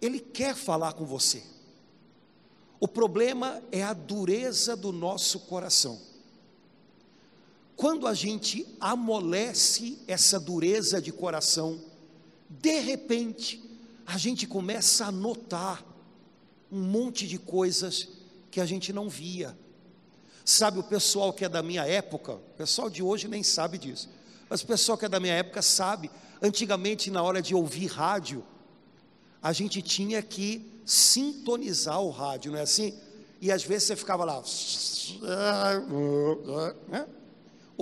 Ele 0.00 0.20
quer 0.20 0.54
falar 0.54 0.92
com 0.92 1.04
você. 1.04 1.42
O 2.78 2.88
problema 2.88 3.62
é 3.70 3.82
a 3.82 3.92
dureza 3.92 4.76
do 4.76 4.92
nosso 4.92 5.40
coração. 5.40 6.00
Quando 7.80 8.06
a 8.06 8.12
gente 8.12 8.66
amolece 8.78 9.96
essa 10.06 10.38
dureza 10.38 11.00
de 11.00 11.10
coração, 11.10 11.80
de 12.46 12.78
repente, 12.78 13.64
a 14.04 14.18
gente 14.18 14.46
começa 14.46 15.06
a 15.06 15.10
notar 15.10 15.82
um 16.70 16.78
monte 16.78 17.26
de 17.26 17.38
coisas 17.38 18.06
que 18.50 18.60
a 18.60 18.66
gente 18.66 18.92
não 18.92 19.08
via. 19.08 19.56
Sabe, 20.44 20.78
o 20.78 20.82
pessoal 20.82 21.32
que 21.32 21.42
é 21.42 21.48
da 21.48 21.62
minha 21.62 21.86
época, 21.86 22.34
o 22.34 22.54
pessoal 22.58 22.90
de 22.90 23.02
hoje 23.02 23.26
nem 23.28 23.42
sabe 23.42 23.78
disso, 23.78 24.10
mas 24.50 24.60
o 24.60 24.66
pessoal 24.66 24.98
que 24.98 25.06
é 25.06 25.08
da 25.08 25.18
minha 25.18 25.32
época 25.32 25.62
sabe, 25.62 26.10
antigamente 26.42 27.10
na 27.10 27.22
hora 27.22 27.40
de 27.40 27.54
ouvir 27.54 27.86
rádio, 27.86 28.44
a 29.42 29.54
gente 29.54 29.80
tinha 29.80 30.20
que 30.20 30.82
sintonizar 30.84 31.98
o 32.02 32.10
rádio, 32.10 32.52
não 32.52 32.58
é 32.58 32.62
assim? 32.62 32.92
e 33.40 33.50
às 33.50 33.64
vezes 33.64 33.88
você 33.88 33.96
ficava 33.96 34.24
lá. 34.24 34.42
Né? 36.88 37.06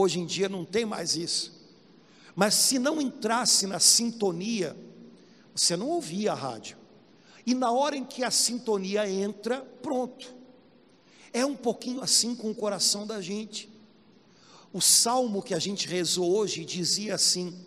Hoje 0.00 0.20
em 0.20 0.26
dia 0.26 0.48
não 0.48 0.64
tem 0.64 0.86
mais 0.86 1.16
isso. 1.16 1.52
Mas 2.36 2.54
se 2.54 2.78
não 2.78 3.00
entrasse 3.00 3.66
na 3.66 3.80
sintonia, 3.80 4.76
você 5.52 5.76
não 5.76 5.88
ouvia 5.88 6.30
a 6.30 6.36
rádio. 6.36 6.78
E 7.44 7.52
na 7.52 7.72
hora 7.72 7.96
em 7.96 8.04
que 8.04 8.22
a 8.22 8.30
sintonia 8.30 9.10
entra, 9.10 9.60
pronto. 9.82 10.32
É 11.32 11.44
um 11.44 11.56
pouquinho 11.56 12.00
assim 12.00 12.36
com 12.36 12.48
o 12.48 12.54
coração 12.54 13.08
da 13.08 13.20
gente. 13.20 13.68
O 14.72 14.80
salmo 14.80 15.42
que 15.42 15.52
a 15.52 15.58
gente 15.58 15.88
rezou 15.88 16.32
hoje 16.32 16.64
dizia 16.64 17.16
assim: 17.16 17.58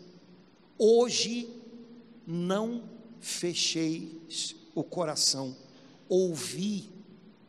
Hoje 0.77 1.49
não 2.25 2.85
fecheis 3.19 4.55
o 4.73 4.85
coração, 4.85 5.53
ouvi 6.07 6.89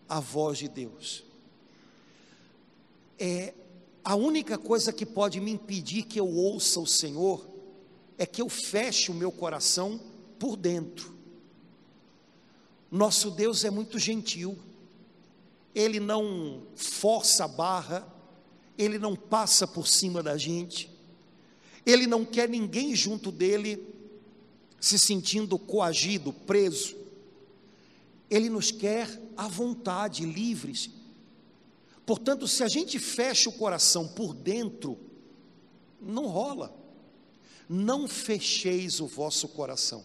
a 0.09 0.19
voz 0.19 0.59
de 0.59 0.67
Deus. 0.67 1.23
É 3.17 3.55
a 4.05 4.17
única 4.17 4.59
coisa 4.59 4.93
que 4.93 5.07
pode 5.07 5.41
me 5.41 5.53
impedir 5.53 6.03
que 6.05 6.19
eu 6.19 6.29
ouça 6.29 6.81
o 6.81 6.87
Senhor 6.87 7.47
é 8.19 8.27
que 8.27 8.43
eu 8.43 8.49
feche 8.49 9.11
o 9.11 9.15
meu 9.15 9.31
coração 9.31 10.01
por 10.39 10.57
dentro. 10.57 11.15
Nosso 12.91 13.31
Deus 13.31 13.65
é 13.65 13.71
muito 13.71 13.99
gentil. 13.99 14.59
Ele 15.75 16.01
não 16.01 16.63
força 16.75 17.45
a 17.45 17.49
barra, 17.49 18.07
ele 18.77 18.99
não 18.99 19.15
passa 19.15 19.67
por 19.67 19.87
cima 19.87 20.23
da 20.23 20.37
gente, 20.37 20.91
ele 21.87 22.07
não 22.07 22.25
quer 22.25 22.49
ninguém 22.49 22.95
junto 22.95 23.33
dele 23.33 23.83
se 24.81 24.99
sentindo 24.99 25.59
coagido, 25.59 26.33
preso. 26.33 26.97
Ele 28.29 28.51
nos 28.51 28.71
quer 28.71 29.09
à 29.37 29.47
vontade, 29.47 30.27
livres. 30.27 30.91
Portanto, 32.05 32.49
se 32.49 32.63
a 32.63 32.69
gente 32.69 32.99
fecha 32.99 33.49
o 33.49 33.53
coração 33.53 34.09
por 34.09 34.35
dentro, 34.35 34.99
não 36.01 36.27
rola. 36.27 36.75
Não 37.69 38.09
fecheis 38.09 39.01
o 39.01 39.07
vosso 39.07 39.49
coração. 39.49 40.05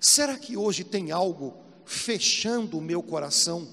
Será 0.00 0.36
que 0.36 0.56
hoje 0.56 0.82
tem 0.82 1.12
algo 1.12 1.54
fechando 1.84 2.78
o 2.78 2.82
meu 2.82 3.02
coração 3.02 3.68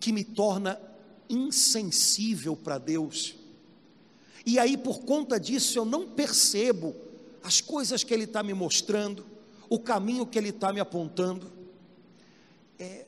que 0.00 0.12
me 0.12 0.24
torna 0.24 0.80
insensível 1.28 2.56
para 2.56 2.78
Deus? 2.78 3.36
E 4.44 4.58
aí, 4.58 4.76
por 4.76 5.00
conta 5.00 5.38
disso, 5.38 5.78
eu 5.78 5.84
não 5.84 6.08
percebo 6.08 6.96
as 7.42 7.60
coisas 7.60 8.02
que 8.02 8.12
Ele 8.12 8.24
está 8.24 8.42
me 8.42 8.54
mostrando, 8.54 9.24
o 9.68 9.78
caminho 9.78 10.26
que 10.26 10.38
Ele 10.38 10.48
está 10.48 10.72
me 10.72 10.80
apontando. 10.80 11.52
É, 12.78 13.06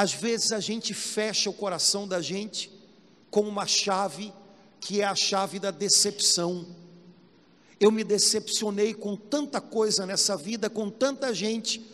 às 0.00 0.14
vezes 0.14 0.50
a 0.50 0.60
gente 0.60 0.94
fecha 0.94 1.50
o 1.50 1.52
coração 1.52 2.08
da 2.08 2.22
gente 2.22 2.72
com 3.30 3.42
uma 3.42 3.66
chave 3.66 4.32
que 4.80 5.02
é 5.02 5.04
a 5.04 5.14
chave 5.14 5.58
da 5.58 5.70
decepção. 5.70 6.66
Eu 7.78 7.92
me 7.92 8.02
decepcionei 8.02 8.94
com 8.94 9.14
tanta 9.14 9.60
coisa 9.60 10.06
nessa 10.06 10.38
vida, 10.38 10.70
com 10.70 10.88
tanta 10.88 11.34
gente, 11.34 11.84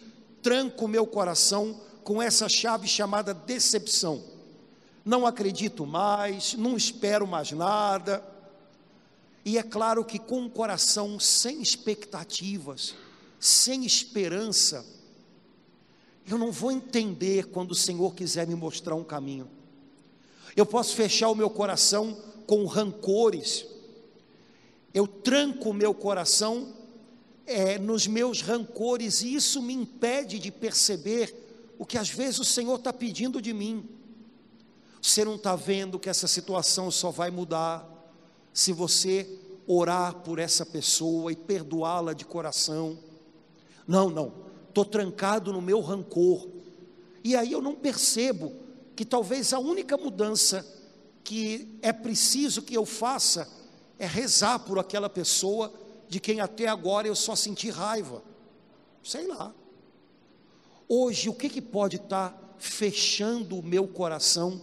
tranco 0.41 0.87
meu 0.87 1.05
coração 1.05 1.81
com 2.05 2.23
essa 2.23 2.49
chave 2.49 2.87
chamada 2.87 3.35
decepção. 3.35 4.23
Não 5.05 5.27
acredito 5.27 5.85
mais, 5.85 6.55
não 6.55 6.77
espero 6.77 7.27
mais 7.27 7.51
nada. 7.51 8.23
E 9.45 9.59
é 9.59 9.65
claro 9.65 10.05
que 10.05 10.21
com 10.21 10.43
um 10.43 10.49
coração 10.49 11.19
sem 11.19 11.61
expectativas, 11.61 12.95
sem 13.41 13.85
esperança, 13.85 14.87
eu 16.29 16.37
não 16.37 16.51
vou 16.51 16.73
entender 16.73 17.47
quando 17.47 17.71
o 17.71 17.75
Senhor 17.75 18.15
quiser 18.15 18.47
me 18.49 18.55
mostrar 18.55 18.97
um 18.97 19.05
caminho. 19.05 19.49
Eu 20.57 20.67
posso 20.67 20.97
fechar 20.97 21.29
o 21.29 21.35
meu 21.35 21.49
coração 21.49 22.17
com 22.47 22.65
rancores. 22.67 23.65
Eu 24.93 25.07
tranco 25.07 25.71
o 25.71 25.75
meu 25.75 25.95
coração 25.95 26.75
é, 27.47 27.79
nos 27.79 28.09
meus 28.09 28.41
rancores 28.41 29.23
e 29.23 29.35
isso 29.35 29.63
me 29.63 29.73
impede 29.73 30.41
de 30.41 30.51
perceber 30.51 31.75
o 31.79 31.87
que 31.87 31.97
às 31.97 32.09
vezes 32.09 32.41
o 32.41 32.45
Senhor 32.45 32.77
está 32.77 32.93
pedindo 32.93 33.41
de 33.41 33.53
mim. 33.53 33.89
Você 35.01 35.25
não 35.25 35.37
está 35.37 35.55
vendo 35.55 35.99
que 35.99 36.09
essa 36.09 36.27
situação 36.27 36.91
só 36.91 37.13
vai 37.13 37.31
mudar 37.31 37.89
se 38.53 38.73
você 38.73 39.29
orar 39.65 40.15
por 40.17 40.41
essa 40.41 40.67
pessoa 40.67 41.31
e 41.31 41.37
perdoá-la 41.37 42.15
de 42.15 42.25
coração. 42.25 42.99
Não, 43.87 44.11
não 44.11 44.46
estou 44.77 44.85
trancado 44.85 45.55
no 45.55 45.63
meu 45.63 45.81
rancor. 45.81 46.47
E 47.25 47.35
aí 47.35 47.51
eu 47.51 47.63
não 47.63 47.75
percebo 47.75 48.53
que 48.95 49.07
talvez 49.07 49.55
a 49.55 49.59
única 49.59 49.97
mudança 49.97 50.67
que 51.25 51.79
é 51.81 51.93
preciso 51.93 52.61
que 52.61 52.75
eu 52.75 52.85
faça 52.85 53.49
é 53.99 54.07
rezar 54.07 54.59
por 54.59 54.79
aquela 54.79 55.09
pessoa 55.09 55.73
de 56.11 56.21
quem 56.21 56.41
até 56.41 56.69
agora 56.69 57.09
eu 57.09 57.17
só 57.17 57.35
senti 57.35 57.71
raiva. 57.71 58.23
Sei 59.03 59.27
lá. 59.27 59.55
Hoje, 60.87 61.31
o 61.31 61.35
que, 61.35 61.49
que 61.49 61.63
pode 61.63 61.97
estar 61.97 62.31
tá 62.31 62.39
fechando 62.59 63.59
o 63.59 63.63
meu 63.63 63.89
coração 63.89 64.61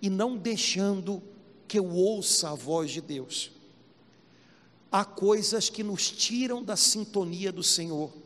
e 0.00 0.08
não 0.08 0.36
deixando 0.38 1.22
que 1.68 1.78
eu 1.78 1.86
ouça 1.90 2.50
a 2.50 2.54
voz 2.54 2.90
de 2.90 3.02
Deus? 3.02 3.52
Há 4.90 5.04
coisas 5.04 5.68
que 5.68 5.82
nos 5.82 6.10
tiram 6.10 6.62
da 6.62 6.76
sintonia 6.76 7.52
do 7.52 7.62
Senhor 7.62 8.23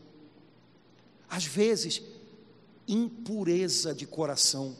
às 1.28 1.44
vezes, 1.44 2.02
impureza 2.86 3.94
de 3.94 4.06
coração. 4.06 4.74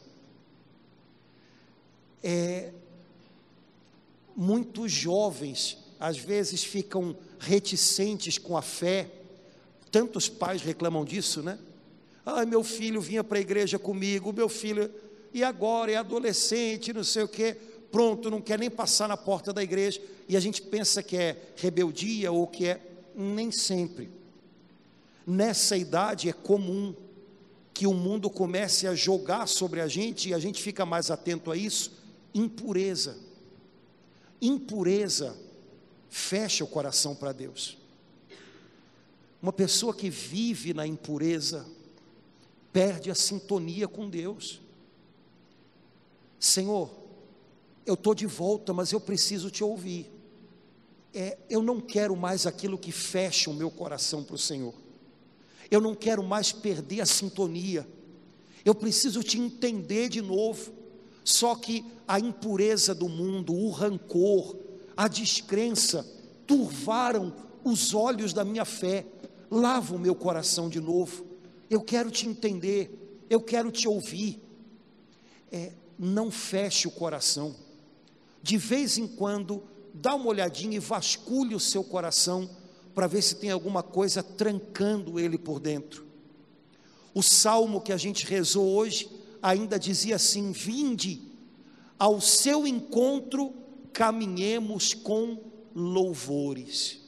É, 2.23 2.73
muitos 4.35 4.91
jovens, 4.91 5.79
às 6.01 6.17
vezes, 6.17 6.65
ficam 6.65 7.17
reticentes 7.39 8.39
com 8.39 8.57
a 8.57 8.63
fé. 8.63 9.11
Tantos 9.91 10.29
pais 10.29 10.63
reclamam 10.63 11.05
disso, 11.05 11.43
né? 11.43 11.59
Ah, 12.25 12.45
meu 12.45 12.63
filho 12.63 13.01
vinha 13.01 13.25
para 13.25 13.39
a 13.39 13.41
igreja 13.41 13.79
comigo, 13.79 14.33
meu 14.33 14.49
filho, 14.49 14.91
e 15.33 15.43
agora 15.43 15.93
é 15.93 15.97
adolescente, 15.97 16.93
não 16.93 17.05
sei 17.05 17.23
o 17.23 17.29
quê, 17.29 17.57
pronto, 17.91 18.31
não 18.31 18.41
quer 18.41 18.59
nem 18.59 18.71
passar 18.71 19.09
na 19.09 19.17
porta 19.17 19.53
da 19.53 19.63
igreja, 19.63 20.01
e 20.29 20.37
a 20.37 20.41
gente 20.41 20.61
pensa 20.61 21.03
que 21.03 21.17
é 21.17 21.37
rebeldia 21.57 22.31
ou 22.31 22.47
que 22.47 22.67
é, 22.67 22.81
nem 23.15 23.51
sempre. 23.51 24.11
Nessa 25.31 25.77
idade 25.77 26.27
é 26.31 26.33
comum 26.33 26.95
que 27.75 27.87
o 27.87 27.93
mundo 27.93 28.31
comece 28.31 28.87
a 28.87 28.95
jogar 28.95 29.47
sobre 29.47 29.79
a 29.79 29.87
gente 29.87 30.31
e 30.31 30.33
a 30.33 30.39
gente 30.39 30.63
fica 30.63 30.87
mais 30.87 31.11
atento 31.11 31.51
a 31.51 31.57
isso. 31.57 31.93
Impureza. 32.33 33.15
Impureza 34.41 35.37
fecha 36.09 36.65
o 36.65 36.67
coração 36.67 37.15
para 37.15 37.33
Deus. 37.33 37.77
Uma 39.43 39.53
pessoa 39.53 39.93
que 39.93 40.09
vive 40.09 40.73
na 40.73 40.87
impureza 40.87 41.67
perde 42.73 43.11
a 43.11 43.15
sintonia 43.15 43.87
com 43.87 44.09
Deus. 44.09 44.63
Senhor, 46.41 46.91
eu 47.85 47.93
estou 47.93 48.15
de 48.15 48.25
volta, 48.25 48.73
mas 48.73 48.93
eu 48.93 49.01
preciso 49.01 49.51
te 49.51 49.63
ouvir. 49.63 50.11
É, 51.13 51.37
eu 51.51 51.63
não 51.63 51.83
quero 51.83 52.17
mais 52.17 52.47
aquilo 52.47 52.79
que 52.79 52.91
fecha 52.91 53.51
o 53.51 53.55
meu 53.55 53.71
coração 53.71 54.25
para 54.25 54.35
o 54.35 54.39
Senhor. 54.39 54.88
Eu 55.71 55.81
não 55.81 55.95
quero 55.95 56.23
mais 56.23 56.53
perder 56.53 57.01
a 57.01 57.07
sintonia. 57.07 57.87
Eu 58.65 58.75
preciso 58.75 59.23
te 59.23 59.39
entender 59.39 60.09
de 60.09 60.23
novo. 60.23 60.73
Só 61.25 61.55
que 61.55 61.85
a 62.07 62.19
impureza 62.19 62.95
do 62.95 63.09
mundo, 63.09 63.55
o 63.55 63.71
rancor, 63.71 64.57
a 64.97 65.09
descrença 65.09 66.07
turvaram 66.47 67.35
os 67.63 67.93
olhos 67.93 68.33
da 68.33 68.45
minha 68.45 68.65
fé. 68.65 69.07
Lava 69.51 69.95
o 69.95 69.99
meu 69.99 70.15
coração 70.15 70.69
de 70.69 70.81
novo. 70.81 71.25
Eu 71.69 71.83
quero 71.83 72.11
te 72.11 72.27
entender. 72.27 73.25
Eu 73.29 73.41
quero 73.41 73.71
te 73.71 73.87
ouvir. 73.87 74.41
É, 75.53 75.73
não 75.99 76.31
feche 76.31 76.89
o 76.89 76.91
coração. 76.91 77.55
De 78.43 78.57
vez 78.57 78.97
em 78.97 79.07
quando, 79.07 79.63
dá 79.93 80.15
uma 80.15 80.29
olhadinha 80.29 80.77
e 80.77 80.81
vasculhe 80.81 81.55
o 81.55 81.61
seu 81.61 81.85
coração 81.85 82.49
para 82.99 83.07
ver 83.07 83.23
se 83.23 83.37
tem 83.37 83.53
alguma 83.53 83.81
coisa 83.81 84.25
trancando 84.25 85.21
ele 85.21 85.39
por 85.39 85.61
dentro. 85.61 86.05
O 87.15 87.23
salmo 87.23 87.81
que 87.81 87.93
a 87.93 87.97
gente 87.97 88.27
rezou 88.27 88.67
hoje 88.67 89.09
ainda 89.41 89.79
dizia 89.79 90.17
assim: 90.17 90.51
Vinde, 90.51 91.23
ao 91.97 92.21
seu 92.21 92.67
encontro 92.67 93.55
caminhemos 93.93 94.95
com 94.95 95.39
louvores. 95.73 96.99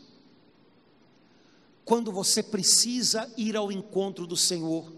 Quando 1.85 2.13
você 2.13 2.41
precisa 2.41 3.29
ir 3.37 3.57
ao 3.57 3.73
encontro 3.73 4.29
do 4.29 4.37
Senhor, 4.37 4.93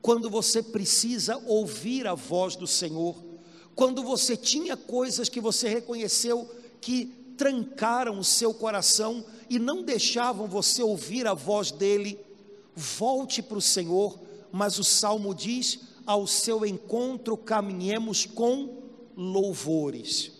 quando 0.00 0.30
você 0.30 0.62
precisa 0.62 1.36
ouvir 1.48 2.06
a 2.06 2.14
voz 2.14 2.54
do 2.54 2.68
Senhor, 2.68 3.16
quando 3.74 4.04
você 4.04 4.36
tinha 4.36 4.76
coisas 4.76 5.28
que 5.28 5.40
você 5.40 5.68
reconheceu 5.68 6.48
que 6.80 7.06
trancaram 7.36 8.20
o 8.20 8.24
seu 8.24 8.54
coração 8.54 9.24
e 9.48 9.58
não 9.58 9.82
deixavam 9.82 10.46
você 10.46 10.82
ouvir 10.82 11.26
a 11.26 11.34
voz 11.34 11.70
dele, 11.70 12.18
volte 12.74 13.42
para 13.42 13.58
o 13.58 13.62
Senhor, 13.62 14.18
mas 14.52 14.78
o 14.78 14.84
salmo 14.84 15.34
diz: 15.34 15.80
ao 16.06 16.26
seu 16.26 16.64
encontro 16.64 17.36
caminhemos 17.36 18.24
com 18.24 18.82
louvores. 19.16 20.32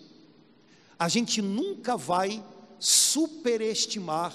A 0.99 1.09
gente 1.09 1.43
nunca 1.43 1.97
vai 1.97 2.43
superestimar 2.79 4.35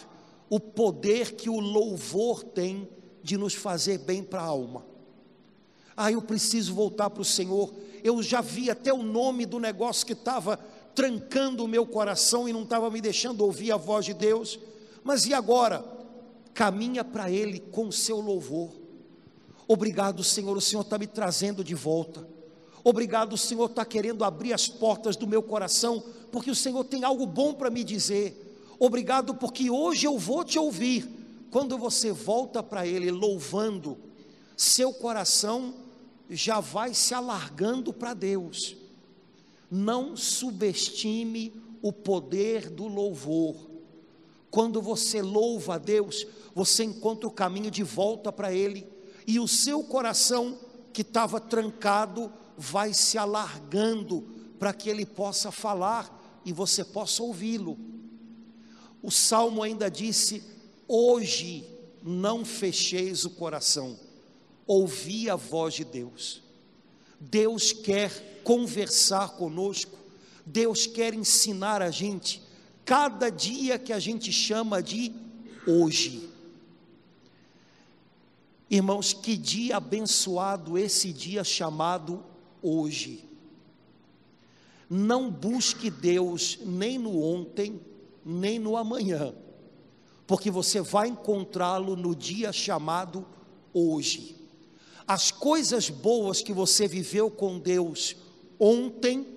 o 0.50 0.60
poder 0.60 1.36
que 1.36 1.50
o 1.50 1.60
louvor 1.60 2.44
tem 2.44 2.88
de 3.24 3.38
nos 3.38 3.54
fazer 3.54 3.98
bem 4.00 4.22
para 4.22 4.42
a 4.42 4.46
alma. 4.46 4.86
Ah, 5.96 6.12
eu 6.12 6.22
preciso 6.22 6.74
voltar 6.74 7.10
para 7.10 7.22
o 7.22 7.26
Senhor. 7.26 7.74
Eu 8.04 8.22
já 8.22 8.42
vi 8.42 8.70
até 8.70 8.94
o 8.94 9.02
nome 9.02 9.46
do 9.46 9.60
negócio 9.60 10.06
que 10.06 10.14
estava 10.14 10.60
trancando 10.96 11.64
o 11.64 11.68
meu 11.68 11.86
coração 11.86 12.48
e 12.48 12.54
não 12.54 12.64
estava 12.64 12.90
me 12.90 13.02
deixando 13.02 13.42
ouvir 13.42 13.72
a 13.72 13.78
voz 13.78 14.06
de 14.06 14.14
Deus. 14.14 14.60
Mas 15.04 15.26
e 15.26 15.34
agora? 15.34 15.84
Caminha 16.54 17.04
para 17.04 17.32
Ele 17.32 17.60
com 17.60 17.88
o 17.88 17.92
seu 17.92 18.20
louvor. 18.20 18.72
Obrigado, 19.68 20.24
Senhor, 20.24 20.56
o 20.56 20.62
Senhor 20.62 20.82
está 20.82 20.98
me 20.98 21.08
trazendo 21.08 21.64
de 21.64 21.74
volta. 21.74 22.28
Obrigado, 22.84 23.34
o 23.34 23.38
Senhor 23.38 23.70
está 23.70 23.86
querendo 23.86 24.24
abrir 24.24 24.54
as 24.54 24.68
portas 24.68 25.16
do 25.16 25.26
meu 25.26 25.42
coração, 25.42 26.04
porque 26.32 26.52
o 26.52 26.56
Senhor 26.56 26.84
tem 26.84 27.04
algo 27.04 27.26
bom 27.26 27.54
para 27.54 27.70
me 27.70 27.84
dizer. 27.84 28.40
Obrigado, 28.78 29.34
porque 29.34 29.70
hoje 29.70 30.06
eu 30.06 30.18
vou 30.20 30.44
te 30.44 30.60
ouvir. 30.60 31.10
Quando 31.50 31.78
você 31.78 32.12
volta 32.12 32.62
para 32.62 32.86
Ele 32.86 33.10
louvando, 33.10 33.98
seu 34.58 34.94
coração 34.94 35.74
já 36.30 36.60
vai 36.60 36.94
se 36.94 37.14
alargando 37.14 37.94
para 37.94 38.14
Deus. 38.14 38.76
Não 39.76 40.16
subestime 40.16 41.52
o 41.82 41.92
poder 41.92 42.70
do 42.70 42.88
louvor. 42.88 43.56
Quando 44.52 44.80
você 44.80 45.20
louva 45.20 45.74
a 45.74 45.78
Deus, 45.80 46.28
você 46.54 46.84
encontra 46.84 47.28
o 47.28 47.32
caminho 47.32 47.72
de 47.72 47.82
volta 47.82 48.32
para 48.32 48.54
Ele, 48.54 48.88
e 49.26 49.40
o 49.40 49.48
seu 49.48 49.84
coração 49.84 50.60
que 50.94 51.02
estava 51.02 51.40
trancado 51.40 52.32
vai 52.56 52.94
se 52.94 53.18
alargando 53.18 54.22
para 54.60 54.74
que 54.74 54.92
Ele 54.92 55.08
possa 55.08 55.52
falar 55.52 56.42
e 56.46 56.54
você 56.54 56.86
possa 56.86 57.24
ouvi-lo. 57.24 57.76
O 59.02 59.10
salmo 59.10 59.64
ainda 59.64 59.90
disse: 59.90 60.44
Hoje 60.88 61.68
não 62.04 62.46
fecheis 62.46 63.26
o 63.26 63.32
coração, 63.32 63.98
ouvi 64.68 65.32
a 65.32 65.36
voz 65.36 65.74
de 65.74 65.84
Deus. 65.84 66.43
Deus 67.30 67.72
quer 67.72 68.42
conversar 68.44 69.30
conosco, 69.30 69.98
Deus 70.46 70.86
quer 70.86 71.14
ensinar 71.14 71.82
a 71.82 71.90
gente, 71.90 72.42
cada 72.84 73.30
dia 73.30 73.80
que 73.80 73.94
a 73.94 74.00
gente 74.00 74.32
chama 74.32 74.84
de 74.84 75.14
hoje. 75.66 76.30
Irmãos, 78.70 79.14
que 79.14 79.38
dia 79.38 79.78
abençoado 79.78 80.78
esse 80.78 81.14
dia 81.14 81.44
chamado 81.44 82.24
hoje. 82.62 83.24
Não 84.90 85.32
busque 85.32 85.90
Deus 85.90 86.60
nem 86.66 86.98
no 86.98 87.22
ontem, 87.22 87.80
nem 88.26 88.60
no 88.60 88.76
amanhã, 88.76 89.34
porque 90.28 90.52
você 90.52 90.82
vai 90.82 91.08
encontrá-lo 91.08 91.96
no 91.96 92.16
dia 92.16 92.52
chamado 92.52 93.26
hoje. 93.74 94.43
As 95.08 95.32
coisas 95.32 95.90
boas 95.90 96.42
que 96.42 96.54
você 96.54 96.88
viveu 96.88 97.30
com 97.30 97.60
Deus 97.60 98.16
ontem 98.60 99.28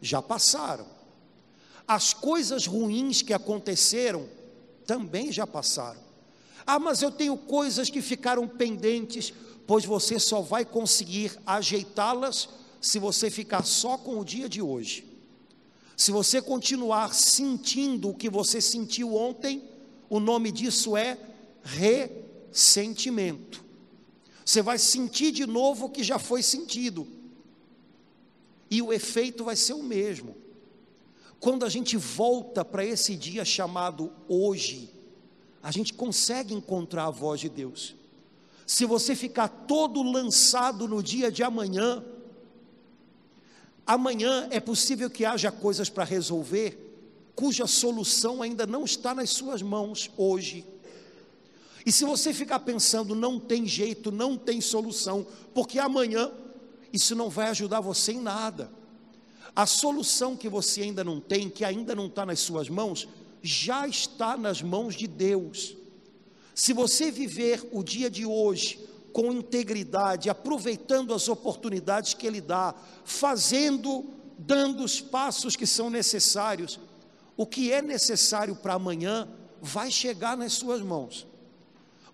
já 0.00 0.22
passaram. 0.22 0.86
As 1.86 2.14
coisas 2.14 2.66
ruins 2.66 3.22
que 3.22 3.32
aconteceram 3.32 4.28
também 4.86 5.32
já 5.32 5.46
passaram. 5.46 6.00
Ah, 6.66 6.78
mas 6.78 7.02
eu 7.02 7.10
tenho 7.10 7.36
coisas 7.36 7.90
que 7.90 8.00
ficaram 8.00 8.48
pendentes, 8.48 9.32
pois 9.66 9.84
você 9.84 10.18
só 10.18 10.40
vai 10.40 10.64
conseguir 10.64 11.38
ajeitá-las 11.46 12.48
se 12.80 12.98
você 12.98 13.30
ficar 13.30 13.64
só 13.64 13.98
com 13.98 14.18
o 14.18 14.24
dia 14.24 14.48
de 14.48 14.62
hoje. 14.62 15.06
Se 15.96 16.10
você 16.10 16.42
continuar 16.42 17.14
sentindo 17.14 18.10
o 18.10 18.14
que 18.14 18.28
você 18.28 18.60
sentiu 18.60 19.14
ontem, 19.14 19.62
o 20.08 20.20
nome 20.20 20.50
disso 20.50 20.96
é 20.96 21.18
ressentimento. 21.62 23.63
Você 24.44 24.60
vai 24.60 24.78
sentir 24.78 25.30
de 25.32 25.46
novo 25.46 25.86
o 25.86 25.90
que 25.90 26.02
já 26.02 26.18
foi 26.18 26.42
sentido. 26.42 27.06
E 28.70 28.82
o 28.82 28.92
efeito 28.92 29.44
vai 29.44 29.56
ser 29.56 29.72
o 29.72 29.82
mesmo. 29.82 30.36
Quando 31.40 31.64
a 31.64 31.68
gente 31.68 31.96
volta 31.96 32.64
para 32.64 32.84
esse 32.84 33.16
dia 33.16 33.44
chamado 33.44 34.12
hoje, 34.28 34.90
a 35.62 35.70
gente 35.70 35.94
consegue 35.94 36.54
encontrar 36.54 37.06
a 37.06 37.10
voz 37.10 37.40
de 37.40 37.48
Deus. 37.48 37.94
Se 38.66 38.84
você 38.84 39.14
ficar 39.14 39.48
todo 39.48 40.02
lançado 40.02 40.88
no 40.88 41.02
dia 41.02 41.30
de 41.30 41.42
amanhã, 41.42 42.02
amanhã 43.86 44.48
é 44.50 44.60
possível 44.60 45.10
que 45.10 45.24
haja 45.24 45.50
coisas 45.52 45.88
para 45.88 46.04
resolver 46.04 46.84
cuja 47.34 47.66
solução 47.66 48.42
ainda 48.42 48.66
não 48.66 48.84
está 48.84 49.14
nas 49.14 49.30
suas 49.30 49.60
mãos 49.60 50.10
hoje. 50.16 50.64
E 51.84 51.92
se 51.92 52.04
você 52.04 52.32
ficar 52.32 52.60
pensando, 52.60 53.14
não 53.14 53.38
tem 53.38 53.66
jeito, 53.66 54.10
não 54.10 54.36
tem 54.38 54.60
solução, 54.60 55.26
porque 55.52 55.78
amanhã 55.78 56.30
isso 56.92 57.14
não 57.14 57.28
vai 57.28 57.48
ajudar 57.48 57.80
você 57.80 58.12
em 58.12 58.20
nada. 58.20 58.70
A 59.54 59.66
solução 59.66 60.36
que 60.36 60.48
você 60.48 60.82
ainda 60.82 61.04
não 61.04 61.20
tem, 61.20 61.50
que 61.50 61.64
ainda 61.64 61.94
não 61.94 62.06
está 62.06 62.24
nas 62.24 62.40
suas 62.40 62.68
mãos, 62.68 63.06
já 63.42 63.86
está 63.86 64.36
nas 64.36 64.62
mãos 64.62 64.94
de 64.94 65.06
Deus. 65.06 65.76
Se 66.54 66.72
você 66.72 67.10
viver 67.10 67.68
o 67.72 67.82
dia 67.82 68.08
de 68.08 68.24
hoje 68.24 68.80
com 69.12 69.32
integridade, 69.32 70.30
aproveitando 70.30 71.12
as 71.12 71.28
oportunidades 71.28 72.14
que 72.14 72.26
Ele 72.26 72.40
dá, 72.40 72.74
fazendo, 73.04 74.06
dando 74.38 74.82
os 74.82 75.00
passos 75.00 75.54
que 75.54 75.66
são 75.66 75.90
necessários, 75.90 76.80
o 77.36 77.46
que 77.46 77.70
é 77.70 77.82
necessário 77.82 78.56
para 78.56 78.74
amanhã 78.74 79.28
vai 79.60 79.90
chegar 79.90 80.36
nas 80.36 80.54
suas 80.54 80.80
mãos. 80.80 81.26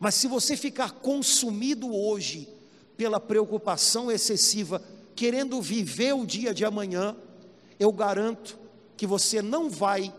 Mas 0.01 0.15
se 0.15 0.27
você 0.27 0.57
ficar 0.57 0.93
consumido 0.93 1.95
hoje 1.95 2.49
pela 2.97 3.21
preocupação 3.21 4.11
excessiva, 4.11 4.83
querendo 5.15 5.61
viver 5.61 6.15
o 6.15 6.25
dia 6.25 6.55
de 6.55 6.65
amanhã, 6.65 7.15
eu 7.79 7.93
garanto 7.93 8.59
que 8.97 9.07
você 9.07 9.43
não 9.43 9.69
vai 9.69 10.13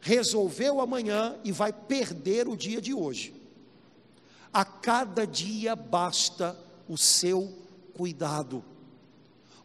resolver 0.00 0.70
o 0.70 0.80
amanhã 0.80 1.36
e 1.44 1.52
vai 1.52 1.72
perder 1.72 2.48
o 2.48 2.56
dia 2.56 2.80
de 2.80 2.94
hoje. 2.94 3.34
A 4.50 4.64
cada 4.64 5.26
dia 5.26 5.76
basta 5.76 6.58
o 6.88 6.96
seu 6.96 7.52
cuidado. 7.94 8.64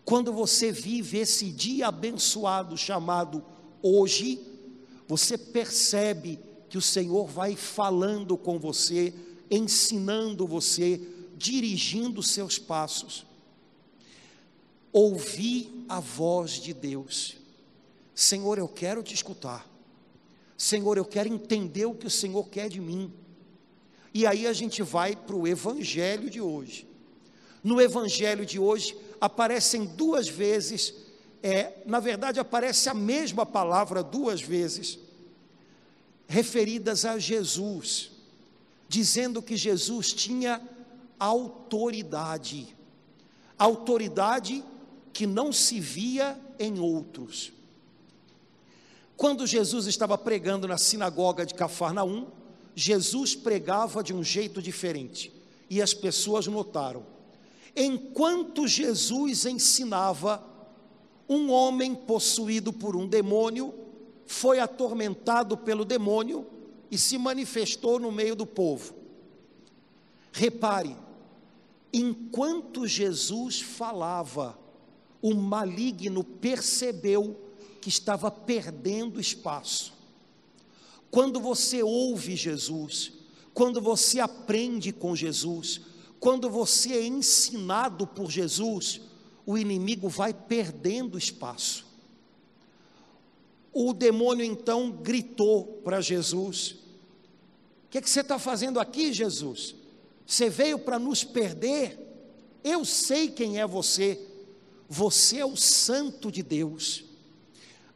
Quando 0.04 0.32
você 0.32 0.72
vive 0.72 1.18
esse 1.18 1.52
dia 1.52 1.88
abençoado 1.88 2.78
chamado 2.78 3.44
hoje, 3.82 4.40
você 5.08 5.38
percebe 5.38 6.40
que 6.70 6.78
o 6.78 6.82
Senhor 6.82 7.28
vai 7.28 7.56
falando 7.56 8.38
com 8.38 8.60
você, 8.60 9.14
ensinando 9.50 10.48
você, 10.48 11.02
dirigindo 11.36 12.22
seus 12.24 12.58
passos. 12.58 13.26
Ouvir 14.92 15.86
a 15.88 16.00
voz 16.00 16.54
de 16.54 16.74
Deus. 16.74 17.38
Senhor, 18.16 18.58
eu 18.58 18.68
quero 18.68 19.04
te 19.04 19.14
escutar. 19.14 19.70
Senhor, 20.58 20.98
eu 20.98 21.06
quero 21.06 21.30
entender 21.30 21.86
o 21.86 21.94
que 21.94 22.08
o 22.08 22.12
Senhor 22.12 22.48
quer 22.50 22.68
de 22.68 22.82
mim. 22.82 23.14
E 24.14 24.26
aí 24.26 24.48
a 24.48 24.54
gente 24.54 24.82
vai 24.82 25.16
para 25.16 25.36
o 25.36 25.48
Evangelho 25.48 26.30
de 26.30 26.42
hoje. 26.42 26.88
No 27.64 27.80
Evangelho 27.80 28.46
de 28.46 28.58
hoje 28.58 28.98
aparecem 29.22 29.86
duas 29.86 30.28
vezes, 30.28 30.94
é, 31.44 31.74
na 31.86 32.00
verdade 32.00 32.40
aparece 32.40 32.90
a 32.90 32.94
mesma 32.94 33.46
palavra 33.46 34.02
duas 34.02 34.42
vezes, 34.42 34.98
referidas 36.28 37.06
a 37.06 37.20
Jesus, 37.20 38.12
dizendo 38.88 39.42
que 39.42 39.56
Jesus 39.56 40.14
tinha 40.14 40.62
autoridade, 41.20 42.76
autoridade 43.58 44.64
que 45.12 45.26
não 45.26 45.52
se 45.52 45.80
via 45.80 46.40
em 46.60 46.80
outros. 46.80 47.52
Quando 49.16 49.48
Jesus 49.48 49.88
estava 49.88 50.18
pregando 50.18 50.68
na 50.68 50.78
sinagoga 50.78 51.46
de 51.46 51.56
Cafarnaum, 51.56 52.28
Jesus 52.76 53.36
pregava 53.36 54.04
de 54.04 54.14
um 54.14 54.24
jeito 54.24 54.62
diferente 54.62 55.34
e 55.70 55.82
as 55.82 55.94
pessoas 55.94 56.46
notaram. 56.46 57.04
Enquanto 57.76 58.68
Jesus 58.68 59.46
ensinava, 59.46 60.44
um 61.28 61.52
homem 61.52 61.94
possuído 61.94 62.72
por 62.72 62.96
um 62.96 63.08
demônio 63.08 63.74
foi 64.26 64.60
atormentado 64.60 65.58
pelo 65.58 65.84
demônio 65.84 66.46
e 66.90 66.98
se 66.98 67.18
manifestou 67.18 68.00
no 68.00 68.12
meio 68.12 68.36
do 68.36 68.46
povo. 68.46 68.94
Repare, 70.32 70.96
enquanto 71.92 72.88
Jesus 72.88 73.62
falava, 73.62 74.58
o 75.22 75.34
maligno 75.34 76.24
percebeu 76.24 77.40
que 77.82 77.90
estava 77.90 78.30
perdendo 78.30 79.20
espaço. 79.20 79.94
Quando 81.10 81.40
você 81.40 81.82
ouve 81.82 82.36
Jesus, 82.36 83.14
quando 83.54 83.82
você 83.82 84.20
aprende 84.20 84.92
com 84.92 85.16
Jesus, 85.16 85.82
quando 86.20 86.50
você 86.50 86.94
é 86.94 87.08
ensinado 87.08 88.06
por 88.06 88.30
Jesus, 88.30 89.02
o 89.46 89.58
inimigo 89.58 90.10
vai 90.10 90.34
perdendo 90.34 91.18
espaço. 91.18 91.87
O 93.80 93.94
demônio 93.94 94.44
então 94.44 94.90
gritou 94.90 95.80
para 95.84 96.02
Jesus: 96.02 96.72
O 96.72 97.90
que, 97.92 98.00
é 98.00 98.02
que 98.02 98.10
você 98.10 98.22
está 98.22 98.40
fazendo 98.40 98.80
aqui, 98.80 99.14
Jesus? 99.14 99.76
Você 100.26 100.50
veio 100.50 100.80
para 100.80 100.98
nos 100.98 101.24
perder? 101.24 101.96
Eu 102.64 102.84
sei 102.84 103.30
quem 103.30 103.60
é 103.60 103.68
você. 103.68 104.20
Você 104.90 105.38
é 105.38 105.46
o 105.46 105.56
Santo 105.56 106.32
de 106.32 106.42
Deus. 106.42 107.04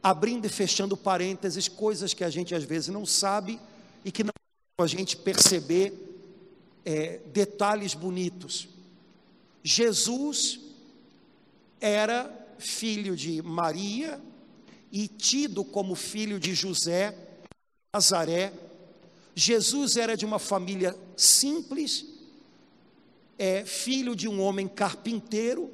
Abrindo 0.00 0.46
e 0.46 0.48
fechando 0.48 0.96
parênteses, 0.96 1.66
coisas 1.66 2.14
que 2.14 2.22
a 2.22 2.30
gente 2.30 2.54
às 2.54 2.62
vezes 2.62 2.90
não 2.90 3.04
sabe 3.04 3.58
e 4.04 4.12
que 4.12 4.22
não 4.22 4.30
a 4.78 4.86
gente 4.86 5.16
perceber 5.16 5.92
é, 6.84 7.18
detalhes 7.32 7.92
bonitos. 7.92 8.68
Jesus 9.64 10.60
era 11.80 12.30
filho 12.56 13.16
de 13.16 13.42
Maria 13.42 14.20
e 14.92 15.08
tido 15.08 15.64
como 15.64 15.94
filho 15.94 16.38
de 16.38 16.54
José, 16.54 17.16
Nazaré. 17.94 18.52
Jesus 19.34 19.96
era 19.96 20.14
de 20.14 20.26
uma 20.26 20.38
família 20.38 20.94
simples, 21.16 22.04
é 23.38 23.64
filho 23.64 24.14
de 24.14 24.28
um 24.28 24.42
homem 24.42 24.68
carpinteiro. 24.68 25.70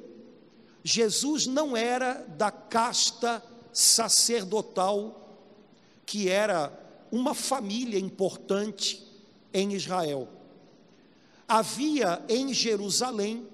Jesus 0.81 1.45
não 1.45 1.75
era 1.75 2.13
da 2.37 2.49
casta 2.49 3.43
sacerdotal 3.73 5.15
que 6.05 6.29
era 6.29 6.71
uma 7.11 7.35
família 7.35 7.99
importante 7.99 9.05
em 9.53 9.73
Israel. 9.73 10.29
Havia 11.47 12.23
em 12.29 12.53
Jerusalém 12.53 13.45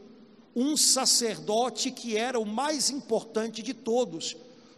um 0.55 0.77
sacerdote 0.77 1.91
que 1.91 2.15
era 2.15 2.39
o 2.39 2.45
mais 2.45 2.89
importante 2.89 3.61
de 3.61 3.73
todos, 3.73 4.37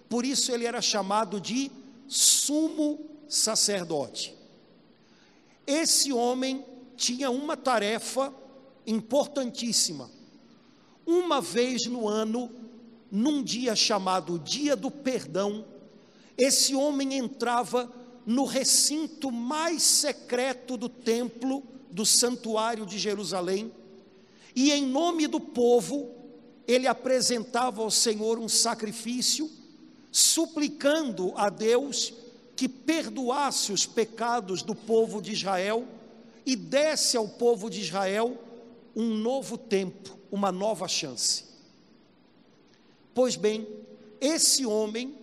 por 0.10 0.26
isso 0.26 0.52
ele 0.52 0.66
era 0.66 0.82
chamado 0.82 1.40
de 1.40 1.72
sumo 2.08 3.00
sacerdote. 3.28 4.36
Esse 5.66 6.14
homem 6.14 6.66
tinha 6.96 7.30
uma 7.30 7.58
tarefa 7.58 8.34
importantíssima. 8.86 10.10
Uma 11.06 11.42
vez 11.42 11.86
no 11.86 12.08
ano, 12.08 12.50
num 13.12 13.44
dia 13.44 13.76
chamado 13.76 14.40
Dia 14.40 14.76
do 14.76 14.90
Perdão, 14.90 15.66
esse 16.38 16.76
homem 16.76 17.18
entrava 17.18 17.92
no 18.26 18.46
recinto 18.46 19.32
mais 19.32 19.82
secreto 19.82 20.76
do 20.78 20.90
templo, 20.90 21.64
do 21.90 22.06
santuário 22.06 22.86
de 22.86 23.00
Jerusalém, 23.00 23.72
e 24.56 24.72
em 24.72 24.86
nome 24.86 25.28
do 25.28 25.40
povo, 25.40 26.12
ele 26.68 26.88
apresentava 26.88 27.82
ao 27.82 27.90
Senhor 27.90 28.38
um 28.38 28.50
sacrifício, 28.50 29.50
suplicando 30.18 31.32
a 31.36 31.48
Deus 31.48 32.12
que 32.56 32.68
perdoasse 32.68 33.72
os 33.72 33.86
pecados 33.86 34.64
do 34.64 34.74
povo 34.74 35.22
de 35.22 35.32
Israel 35.32 35.88
e 36.44 36.56
desse 36.56 37.16
ao 37.16 37.28
povo 37.28 37.70
de 37.70 37.80
Israel 37.80 38.36
um 38.96 39.14
novo 39.14 39.60
tempo, 39.60 40.18
uma 40.32 40.52
nova 40.52 40.88
chance. 40.88 41.44
Pois 43.14 43.36
bem, 43.36 43.68
esse 44.20 44.66
homem, 44.66 45.16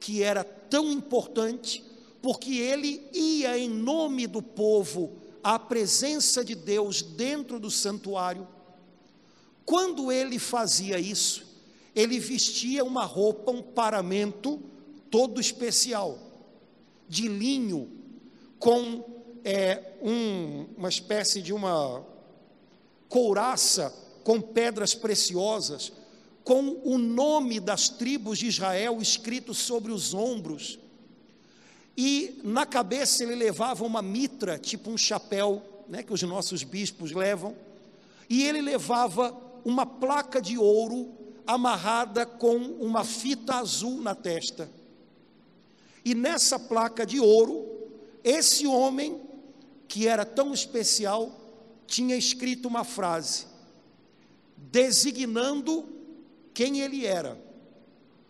que 0.00 0.24
era 0.24 0.42
tão 0.42 0.90
importante, 0.90 1.84
porque 2.20 2.56
ele 2.56 3.00
ia 3.12 3.56
em 3.56 3.70
nome 3.70 4.26
do 4.26 4.42
povo 4.42 5.12
à 5.40 5.56
presença 5.56 6.44
de 6.44 6.56
Deus 6.56 7.00
dentro 7.00 7.60
do 7.60 7.70
santuário. 7.70 8.48
Quando 9.64 10.10
ele 10.10 10.40
fazia 10.40 10.98
isso, 10.98 11.51
ele 11.94 12.18
vestia 12.18 12.84
uma 12.84 13.04
roupa, 13.04 13.50
um 13.50 13.62
paramento 13.62 14.60
todo 15.10 15.40
especial, 15.40 16.18
de 17.08 17.28
linho, 17.28 17.90
com 18.58 19.04
é, 19.44 19.92
um, 20.00 20.66
uma 20.76 20.88
espécie 20.88 21.42
de 21.42 21.52
uma 21.52 22.04
couraça 23.08 23.94
com 24.24 24.40
pedras 24.40 24.94
preciosas, 24.94 25.92
com 26.42 26.80
o 26.82 26.96
nome 26.96 27.60
das 27.60 27.88
tribos 27.88 28.38
de 28.38 28.46
Israel 28.46 29.00
escrito 29.00 29.52
sobre 29.52 29.92
os 29.92 30.14
ombros. 30.14 30.78
E 31.96 32.40
na 32.42 32.64
cabeça 32.64 33.22
ele 33.22 33.34
levava 33.34 33.84
uma 33.84 34.00
mitra, 34.00 34.58
tipo 34.58 34.90
um 34.90 34.96
chapéu, 34.96 35.62
né, 35.88 36.02
que 36.02 36.12
os 36.12 36.22
nossos 36.22 36.62
bispos 36.62 37.12
levam, 37.12 37.54
e 38.30 38.44
ele 38.44 38.62
levava 38.62 39.36
uma 39.64 39.84
placa 39.84 40.40
de 40.40 40.56
ouro 40.56 41.21
amarrada 41.46 42.24
com 42.24 42.56
uma 42.56 43.04
fita 43.04 43.56
azul 43.56 44.00
na 44.00 44.14
testa. 44.14 44.70
E 46.04 46.14
nessa 46.14 46.58
placa 46.58 47.06
de 47.06 47.20
ouro, 47.20 47.66
esse 48.24 48.66
homem, 48.66 49.20
que 49.86 50.08
era 50.08 50.24
tão 50.24 50.52
especial, 50.52 51.40
tinha 51.86 52.16
escrito 52.16 52.66
uma 52.66 52.84
frase, 52.84 53.46
designando 54.56 55.88
quem 56.54 56.80
ele 56.80 57.06
era, 57.06 57.40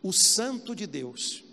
o 0.02 0.12
Santo 0.12 0.74
de 0.74 0.86
Deus. 0.86 1.44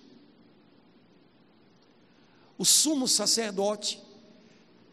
O 2.57 2.65
sumo 2.65 3.07
sacerdote 3.07 4.01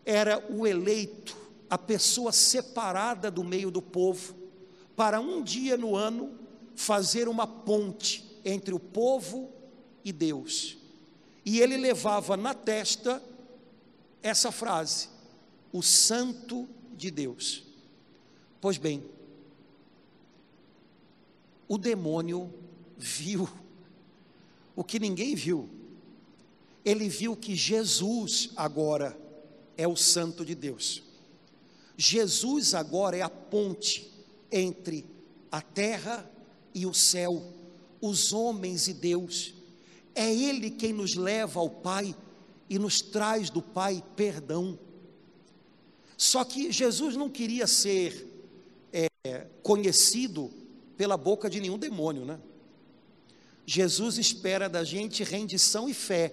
era 0.05 0.45
o 0.53 0.67
eleito, 0.67 1.37
a 1.69 1.77
pessoa 1.77 2.31
separada 2.31 3.31
do 3.31 3.43
meio 3.43 3.71
do 3.71 3.83
povo, 3.83 4.37
para 4.95 5.21
um 5.21 5.43
dia 5.43 5.77
no 5.77 5.97
ano 5.97 6.46
fazer 6.77 7.29
uma 7.29 7.47
ponte 7.47 8.25
entre 8.45 8.73
o 8.73 8.79
povo 8.79 9.51
e 10.05 10.13
Deus. 10.13 10.77
E 11.45 11.61
ele 11.61 11.77
levava 11.77 12.37
na 12.37 12.55
testa 12.55 13.21
essa 14.23 14.53
frase: 14.53 15.09
o 15.73 15.83
Santo 15.83 16.69
de 16.97 17.11
Deus. 17.11 17.65
Pois 18.61 18.79
bem, 18.79 19.03
o 21.67 21.77
demônio 21.77 22.53
viu 22.97 23.49
o 24.77 24.85
que 24.85 25.01
ninguém 25.01 25.35
viu 25.35 25.69
ele 26.87 27.09
viu 27.09 27.35
que 27.35 27.57
Jesus 27.57 28.51
agora 28.55 29.19
é 29.77 29.89
o 29.89 29.97
Santo 29.97 30.45
de 30.45 30.55
Deus. 30.55 31.03
Jesus 31.97 32.75
agora 32.75 33.17
é 33.17 33.23
a 33.23 33.29
ponte 33.29 34.09
entre 34.53 35.05
a 35.51 35.61
terra 35.61 36.31
e 36.77 36.85
o 36.85 36.93
céu, 36.93 37.43
os 38.03 38.35
homens 38.35 38.87
e 38.87 38.93
Deus. 38.93 39.55
É 40.15 40.31
Ele 40.31 40.71
quem 40.71 40.93
nos 40.93 41.15
leva 41.15 41.59
ao 41.59 41.71
Pai 41.71 42.15
e 42.69 42.79
nos 42.79 43.01
traz 43.01 43.49
do 43.49 43.63
Pai 43.63 44.05
perdão. 44.15 44.79
Só 46.19 46.45
que 46.45 46.71
Jesus 46.71 47.17
não 47.17 47.31
queria 47.31 47.67
ser 47.67 48.29
é, 48.93 49.47
conhecido 49.63 50.51
pela 50.99 51.17
boca 51.17 51.49
de 51.49 51.63
nenhum 51.63 51.79
demônio, 51.79 52.27
né? 52.27 52.39
Jesus 53.65 54.19
espera 54.19 54.69
da 54.69 54.85
gente 54.85 55.25
rendição 55.25 55.89
e 55.89 55.95
fé 55.95 56.31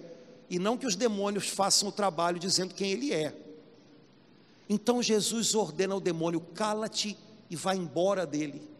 e 0.50 0.58
não 0.58 0.76
que 0.76 0.86
os 0.86 0.94
demônios 0.94 1.48
façam 1.48 1.88
o 1.88 1.92
trabalho 1.92 2.38
dizendo 2.38 2.74
quem 2.74 2.90
ele 2.90 3.14
é. 3.14 3.34
Então 4.68 5.02
Jesus 5.02 5.54
ordena 5.54 5.94
ao 5.94 6.00
demônio: 6.00 6.40
cala-te 6.40 7.16
e 7.48 7.56
vá 7.56 7.74
embora 7.74 8.26
dele. 8.26 8.73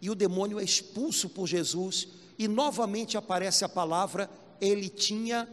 E 0.00 0.08
o 0.08 0.14
demônio 0.14 0.58
é 0.58 0.64
expulso 0.64 1.28
por 1.28 1.46
Jesus, 1.46 2.08
e 2.38 2.48
novamente 2.48 3.16
aparece 3.18 3.64
a 3.64 3.68
palavra: 3.68 4.30
ele 4.60 4.88
tinha 4.88 5.48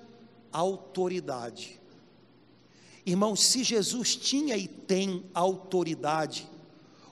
autoridade. 0.51 1.79
Irmãos, 3.05 3.41
se 3.41 3.63
Jesus 3.63 4.15
tinha 4.15 4.57
e 4.57 4.67
tem 4.67 5.23
autoridade, 5.33 6.47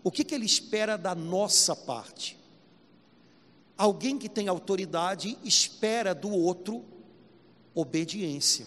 o 0.04 0.12
que, 0.12 0.24
que 0.24 0.36
ele 0.36 0.46
espera 0.46 0.98
da 0.98 1.16
nossa 1.16 1.76
parte? 1.76 2.38
Alguém 3.78 4.18
que 4.18 4.30
tem 4.30 4.48
autoridade 4.48 5.38
espera 5.44 6.14
do 6.14 6.30
outro 6.30 6.84
obediência. 7.74 8.66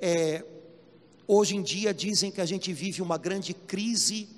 É, 0.00 0.44
hoje 1.26 1.56
em 1.56 1.62
dia 1.62 1.92
dizem 1.92 2.30
que 2.30 2.40
a 2.40 2.46
gente 2.46 2.72
vive 2.72 3.02
uma 3.02 3.18
grande 3.18 3.52
crise 3.52 4.28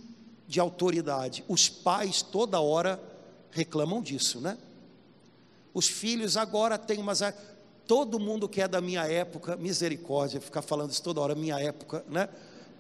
de 0.46 0.60
autoridade. 0.60 1.44
Os 1.48 1.68
pais 1.68 2.22
toda 2.22 2.60
hora 2.60 3.00
reclamam 3.50 4.02
disso, 4.02 4.40
né? 4.40 4.58
Os 5.72 5.88
filhos 5.88 6.36
agora 6.36 6.78
têm 6.78 6.98
umas. 6.98 7.22
Todo 7.86 8.18
mundo 8.18 8.48
que 8.48 8.60
é 8.60 8.68
da 8.68 8.80
minha 8.80 9.06
época, 9.06 9.56
misericórdia, 9.56 10.40
ficar 10.40 10.62
falando 10.62 10.90
isso 10.90 11.02
toda 11.02 11.20
hora, 11.20 11.34
minha 11.34 11.58
época, 11.58 12.04
né? 12.08 12.28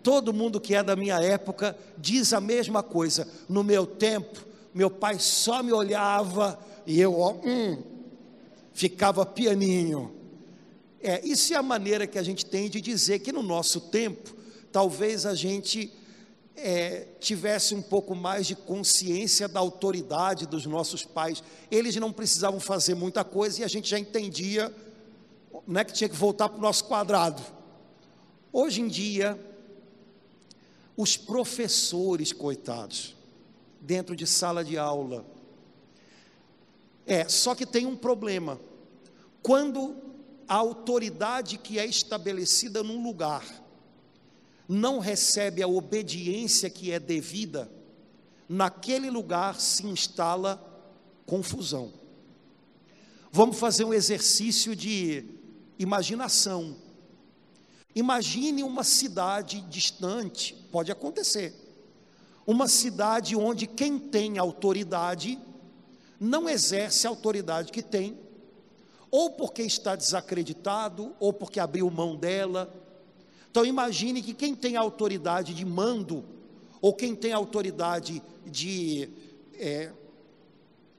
Todo 0.02 0.32
mundo 0.32 0.60
que 0.60 0.74
é 0.74 0.82
da 0.82 0.94
minha 0.94 1.20
época 1.20 1.76
diz 1.96 2.32
a 2.32 2.40
mesma 2.40 2.82
coisa. 2.82 3.26
No 3.48 3.64
meu 3.64 3.86
tempo, 3.86 4.44
meu 4.72 4.90
pai 4.90 5.18
só 5.18 5.62
me 5.62 5.72
olhava 5.72 6.58
e 6.86 7.00
eu, 7.00 7.18
ó, 7.18 7.32
hum, 7.44 7.82
ficava 8.72 9.24
pianinho. 9.24 10.14
É, 11.00 11.26
isso 11.26 11.52
é 11.54 11.56
a 11.56 11.62
maneira 11.62 12.06
que 12.06 12.18
a 12.18 12.22
gente 12.22 12.44
tem 12.44 12.68
de 12.68 12.80
dizer 12.80 13.20
que 13.20 13.32
no 13.32 13.42
nosso 13.42 13.80
tempo, 13.80 14.34
talvez 14.72 15.26
a 15.26 15.34
gente 15.34 15.92
é, 16.56 17.08
tivesse 17.20 17.74
um 17.74 17.82
pouco 17.82 18.14
mais 18.14 18.46
de 18.46 18.54
consciência 18.54 19.48
da 19.48 19.60
autoridade 19.60 20.46
dos 20.46 20.66
nossos 20.66 21.04
pais. 21.04 21.42
Eles 21.70 21.96
não 21.96 22.12
precisavam 22.12 22.60
fazer 22.60 22.94
muita 22.94 23.24
coisa 23.24 23.60
e 23.60 23.64
a 23.64 23.68
gente 23.68 23.88
já 23.88 23.98
entendia 23.98 24.72
né, 25.66 25.84
que 25.84 25.92
tinha 25.92 26.08
que 26.08 26.16
voltar 26.16 26.48
para 26.48 26.58
o 26.58 26.62
nosso 26.62 26.84
quadrado. 26.84 27.42
Hoje 28.52 28.80
em 28.80 28.88
dia, 28.88 29.38
os 30.96 31.16
professores, 31.16 32.32
coitados, 32.32 33.16
dentro 33.80 34.14
de 34.14 34.26
sala 34.26 34.64
de 34.64 34.78
aula, 34.78 35.24
é, 37.06 37.28
só 37.28 37.54
que 37.54 37.66
tem 37.66 37.84
um 37.84 37.96
problema. 37.96 38.60
Quando 39.42 39.96
a 40.48 40.54
autoridade 40.54 41.58
que 41.58 41.78
é 41.78 41.84
estabelecida 41.84 42.82
num 42.82 43.02
lugar 43.02 43.44
não 44.68 44.98
recebe 44.98 45.62
a 45.62 45.68
obediência 45.68 46.70
que 46.70 46.90
é 46.90 46.98
devida, 46.98 47.70
naquele 48.48 49.10
lugar 49.10 49.60
se 49.60 49.86
instala 49.86 50.62
confusão. 51.26 51.92
Vamos 53.30 53.58
fazer 53.58 53.84
um 53.84 53.92
exercício 53.92 54.76
de 54.76 55.24
imaginação. 55.78 56.76
Imagine 57.94 58.62
uma 58.62 58.84
cidade 58.84 59.60
distante, 59.62 60.54
pode 60.70 60.90
acontecer. 60.90 61.54
Uma 62.46 62.68
cidade 62.68 63.34
onde 63.34 63.66
quem 63.66 63.98
tem 63.98 64.38
autoridade 64.38 65.38
não 66.20 66.48
exerce 66.48 67.06
a 67.06 67.10
autoridade 67.10 67.72
que 67.72 67.82
tem, 67.82 68.18
ou 69.10 69.30
porque 69.30 69.62
está 69.62 69.94
desacreditado, 69.94 71.14
ou 71.20 71.32
porque 71.32 71.60
abriu 71.60 71.88
mão 71.90 72.16
dela. 72.16 72.72
Então 73.54 73.64
imagine 73.64 74.20
que 74.20 74.34
quem 74.34 74.52
tem 74.52 74.74
autoridade 74.74 75.54
de 75.54 75.64
mando, 75.64 76.24
ou 76.80 76.92
quem 76.92 77.14
tem 77.14 77.32
autoridade 77.32 78.20
de 78.44 79.08
é, 79.54 79.92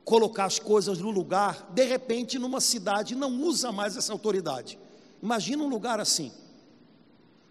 colocar 0.05 0.45
as 0.45 0.57
coisas 0.57 0.99
no 0.99 1.11
lugar, 1.11 1.69
de 1.73 1.83
repente 1.83 2.39
numa 2.39 2.61
cidade 2.61 3.13
não 3.13 3.41
usa 3.41 3.73
mais 3.73 3.97
essa 3.97 4.13
autoridade. 4.13 4.79
Imagina 5.21 5.65
um 5.65 5.67
lugar 5.67 5.99
assim. 5.99 6.29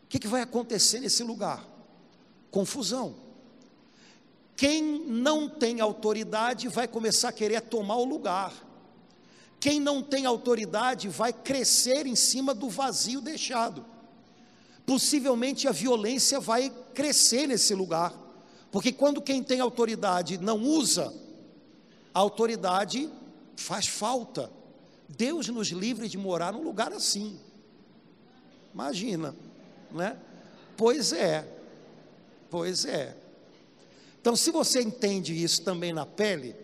O 0.04 0.08
que, 0.08 0.18
que 0.18 0.26
vai 0.26 0.40
acontecer 0.40 1.00
nesse 1.00 1.22
lugar? 1.22 1.68
Confusão. 2.50 3.14
Quem 4.56 4.82
não 5.00 5.50
tem 5.50 5.82
autoridade 5.82 6.66
vai 6.66 6.88
começar 6.88 7.28
a 7.28 7.32
querer 7.32 7.60
tomar 7.60 7.96
o 7.96 8.06
lugar. 8.06 8.54
Quem 9.60 9.78
não 9.78 10.02
tem 10.02 10.24
autoridade 10.24 11.10
vai 11.10 11.30
crescer 11.30 12.06
em 12.06 12.16
cima 12.16 12.54
do 12.54 12.70
vazio 12.70 13.20
deixado. 13.20 13.92
Possivelmente 14.86 15.66
a 15.66 15.72
violência 15.72 16.38
vai 16.40 16.70
crescer 16.92 17.46
nesse 17.46 17.74
lugar, 17.74 18.14
porque 18.70 18.92
quando 18.92 19.22
quem 19.22 19.42
tem 19.42 19.60
autoridade 19.60 20.36
não 20.38 20.60
usa, 20.62 21.12
a 22.12 22.18
autoridade 22.18 23.10
faz 23.56 23.86
falta. 23.86 24.50
Deus 25.08 25.48
nos 25.48 25.68
livre 25.68 26.08
de 26.08 26.18
morar 26.18 26.52
num 26.52 26.62
lugar 26.62 26.92
assim. 26.92 27.38
Imagina, 28.72 29.34
né? 29.90 30.18
Pois 30.76 31.12
é, 31.12 31.48
pois 32.50 32.84
é. 32.84 33.16
Então, 34.20 34.34
se 34.34 34.50
você 34.50 34.82
entende 34.82 35.32
isso 35.32 35.62
também 35.62 35.92
na 35.92 36.04
pele, 36.06 36.56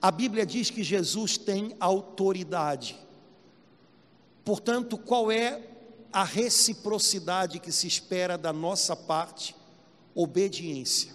a 0.00 0.10
Bíblia 0.10 0.46
diz 0.46 0.70
que 0.70 0.82
Jesus 0.82 1.36
tem 1.36 1.76
autoridade. 1.78 2.98
Portanto, 4.44 4.96
qual 4.96 5.30
é 5.30 5.62
a 6.12 6.24
reciprocidade 6.24 7.60
que 7.60 7.70
se 7.70 7.86
espera 7.86 8.36
da 8.36 8.52
nossa 8.52 8.96
parte? 8.96 9.54
Obediência. 10.14 11.12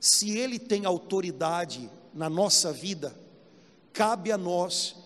Se 0.00 0.36
Ele 0.36 0.58
tem 0.58 0.84
autoridade 0.84 1.88
na 2.12 2.28
nossa 2.28 2.72
vida, 2.72 3.16
cabe 3.92 4.32
a 4.32 4.38
nós 4.38 4.96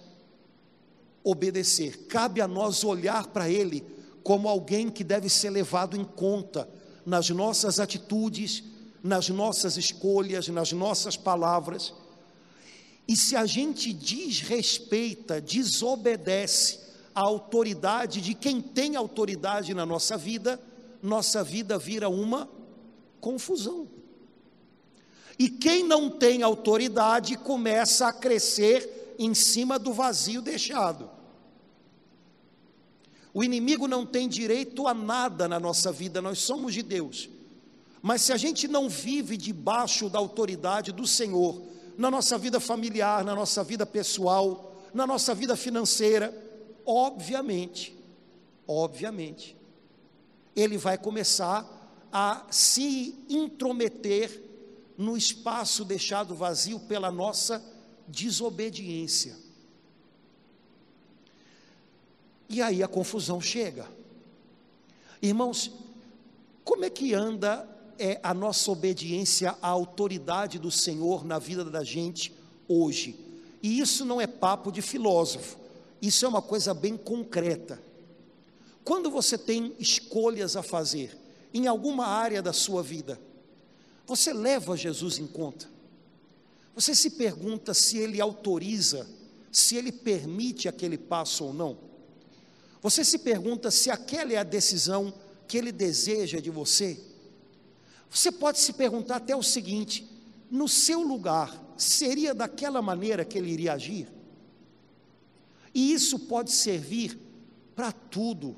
obedecer, 1.22 2.06
cabe 2.06 2.40
a 2.40 2.48
nós 2.48 2.82
olhar 2.82 3.26
para 3.26 3.50
Ele 3.50 3.84
como 4.22 4.48
alguém 4.48 4.88
que 4.88 5.04
deve 5.04 5.28
ser 5.28 5.50
levado 5.50 5.96
em 5.96 6.04
conta 6.04 6.68
nas 7.04 7.30
nossas 7.30 7.78
atitudes, 7.78 8.64
nas 9.02 9.28
nossas 9.28 9.76
escolhas, 9.76 10.48
nas 10.48 10.72
nossas 10.72 11.16
palavras. 11.16 11.94
E 13.06 13.16
se 13.16 13.36
a 13.36 13.46
gente 13.46 13.92
desrespeita, 13.92 15.40
desobedece 15.40 16.85
a 17.16 17.22
autoridade 17.22 18.20
de 18.20 18.34
quem 18.34 18.60
tem 18.60 18.94
autoridade 18.94 19.72
na 19.72 19.86
nossa 19.86 20.18
vida, 20.18 20.60
nossa 21.02 21.42
vida 21.42 21.78
vira 21.78 22.10
uma 22.10 22.46
confusão. 23.22 23.88
E 25.38 25.48
quem 25.48 25.82
não 25.82 26.10
tem 26.10 26.42
autoridade 26.42 27.38
começa 27.38 28.06
a 28.06 28.12
crescer 28.12 29.16
em 29.18 29.32
cima 29.32 29.78
do 29.78 29.94
vazio 29.94 30.42
deixado. 30.42 31.08
O 33.32 33.42
inimigo 33.42 33.88
não 33.88 34.04
tem 34.04 34.28
direito 34.28 34.86
a 34.86 34.92
nada 34.92 35.48
na 35.48 35.58
nossa 35.58 35.90
vida, 35.90 36.20
nós 36.20 36.40
somos 36.40 36.74
de 36.74 36.82
Deus. 36.82 37.30
Mas 38.02 38.20
se 38.20 38.32
a 38.32 38.36
gente 38.36 38.68
não 38.68 38.90
vive 38.90 39.38
debaixo 39.38 40.10
da 40.10 40.18
autoridade 40.18 40.92
do 40.92 41.06
Senhor, 41.06 41.62
na 41.96 42.10
nossa 42.10 42.36
vida 42.36 42.60
familiar, 42.60 43.24
na 43.24 43.34
nossa 43.34 43.64
vida 43.64 43.86
pessoal, 43.86 44.84
na 44.92 45.06
nossa 45.06 45.34
vida 45.34 45.56
financeira, 45.56 46.44
obviamente, 46.86 47.94
obviamente, 48.66 49.56
ele 50.54 50.78
vai 50.78 50.96
começar 50.96 51.66
a 52.12 52.46
se 52.50 53.14
intrometer 53.28 54.42
no 54.96 55.16
espaço 55.16 55.84
deixado 55.84 56.34
vazio 56.34 56.80
pela 56.80 57.10
nossa 57.10 57.62
desobediência. 58.08 59.36
E 62.48 62.62
aí 62.62 62.82
a 62.82 62.88
confusão 62.88 63.40
chega. 63.40 63.86
Irmãos, 65.20 65.70
como 66.64 66.84
é 66.84 66.90
que 66.90 67.12
anda 67.12 67.68
é 67.98 68.20
a 68.22 68.34
nossa 68.34 68.70
obediência 68.70 69.56
à 69.62 69.68
autoridade 69.68 70.58
do 70.58 70.70
Senhor 70.70 71.24
na 71.24 71.38
vida 71.38 71.64
da 71.64 71.82
gente 71.82 72.32
hoje. 72.68 73.18
E 73.62 73.80
isso 73.80 74.04
não 74.04 74.20
é 74.20 74.26
papo 74.26 74.70
de 74.70 74.82
filósofo, 74.82 75.58
isso 76.00 76.24
é 76.24 76.28
uma 76.28 76.42
coisa 76.42 76.74
bem 76.74 76.96
concreta. 76.96 77.80
Quando 78.84 79.10
você 79.10 79.36
tem 79.36 79.74
escolhas 79.78 80.56
a 80.56 80.62
fazer 80.62 81.16
em 81.52 81.66
alguma 81.66 82.06
área 82.06 82.40
da 82.40 82.52
sua 82.52 82.82
vida, 82.82 83.20
você 84.06 84.32
leva 84.32 84.76
Jesus 84.76 85.18
em 85.18 85.26
conta. 85.26 85.68
Você 86.74 86.94
se 86.94 87.10
pergunta 87.10 87.74
se 87.74 87.98
ele 87.98 88.20
autoriza, 88.20 89.08
se 89.50 89.76
ele 89.76 89.90
permite 89.90 90.68
aquele 90.68 90.98
passo 90.98 91.46
ou 91.46 91.52
não. 91.52 91.78
Você 92.82 93.04
se 93.04 93.18
pergunta 93.18 93.70
se 93.70 93.90
aquela 93.90 94.32
é 94.32 94.36
a 94.36 94.44
decisão 94.44 95.12
que 95.48 95.56
ele 95.56 95.72
deseja 95.72 96.38
de 96.38 96.50
você. 96.50 97.00
Você 98.10 98.30
pode 98.30 98.60
se 98.60 98.74
perguntar 98.74 99.16
até 99.16 99.34
o 99.34 99.42
seguinte: 99.42 100.06
no 100.50 100.68
seu 100.68 101.00
lugar, 101.00 101.60
seria 101.76 102.34
daquela 102.34 102.80
maneira 102.80 103.24
que 103.24 103.38
ele 103.38 103.50
iria 103.50 103.72
agir? 103.72 104.08
E 105.76 105.92
isso 105.92 106.20
pode 106.20 106.52
servir 106.52 107.18
para 107.74 107.92
tudo. 107.92 108.56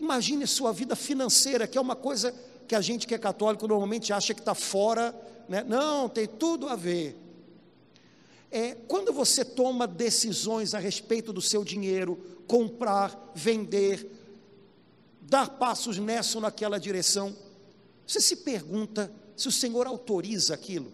Imagine 0.00 0.44
sua 0.44 0.72
vida 0.72 0.96
financeira, 0.96 1.64
que 1.64 1.78
é 1.78 1.80
uma 1.80 1.94
coisa 1.94 2.34
que 2.66 2.74
a 2.74 2.80
gente 2.80 3.06
que 3.06 3.14
é 3.14 3.18
católico 3.18 3.68
normalmente 3.68 4.12
acha 4.12 4.34
que 4.34 4.40
está 4.40 4.52
fora, 4.52 5.14
né? 5.48 5.62
não, 5.62 6.08
tem 6.08 6.26
tudo 6.26 6.68
a 6.68 6.74
ver. 6.74 7.16
É, 8.50 8.74
quando 8.88 9.12
você 9.12 9.44
toma 9.44 9.86
decisões 9.86 10.74
a 10.74 10.80
respeito 10.80 11.32
do 11.32 11.40
seu 11.40 11.62
dinheiro, 11.62 12.16
comprar, 12.48 13.30
vender, 13.32 14.10
dar 15.22 15.50
passos 15.50 15.98
nessa 15.98 16.38
ou 16.38 16.42
naquela 16.42 16.80
direção, 16.80 17.32
você 18.04 18.20
se 18.20 18.38
pergunta 18.38 19.12
se 19.36 19.46
o 19.46 19.52
Senhor 19.52 19.86
autoriza 19.86 20.52
aquilo, 20.52 20.92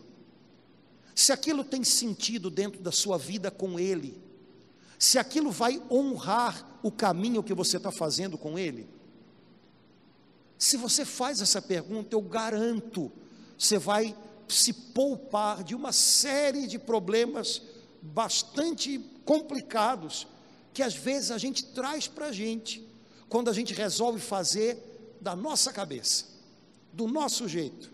se 1.14 1.32
aquilo 1.32 1.64
tem 1.64 1.82
sentido 1.82 2.50
dentro 2.50 2.82
da 2.82 2.92
sua 2.92 3.16
vida 3.16 3.50
com 3.50 3.80
Ele, 3.80 4.20
se 5.02 5.18
aquilo 5.18 5.50
vai 5.50 5.82
honrar 5.90 6.78
o 6.80 6.88
caminho 6.88 7.42
que 7.42 7.52
você 7.52 7.76
está 7.76 7.90
fazendo 7.90 8.38
com 8.38 8.56
Ele. 8.56 8.88
Se 10.56 10.76
você 10.76 11.04
faz 11.04 11.40
essa 11.40 11.60
pergunta, 11.60 12.14
eu 12.14 12.22
garanto, 12.22 13.10
você 13.58 13.78
vai 13.78 14.16
se 14.46 14.72
poupar 14.72 15.64
de 15.64 15.74
uma 15.74 15.90
série 15.90 16.68
de 16.68 16.78
problemas 16.78 17.62
bastante 18.00 19.00
complicados 19.24 20.28
que 20.72 20.84
às 20.84 20.94
vezes 20.94 21.32
a 21.32 21.38
gente 21.38 21.64
traz 21.64 22.06
para 22.06 22.26
a 22.26 22.32
gente 22.32 22.88
quando 23.28 23.50
a 23.50 23.52
gente 23.52 23.74
resolve 23.74 24.20
fazer 24.20 25.18
da 25.20 25.34
nossa 25.34 25.72
cabeça 25.72 26.26
do 26.92 27.08
nosso 27.08 27.48
jeito. 27.48 27.92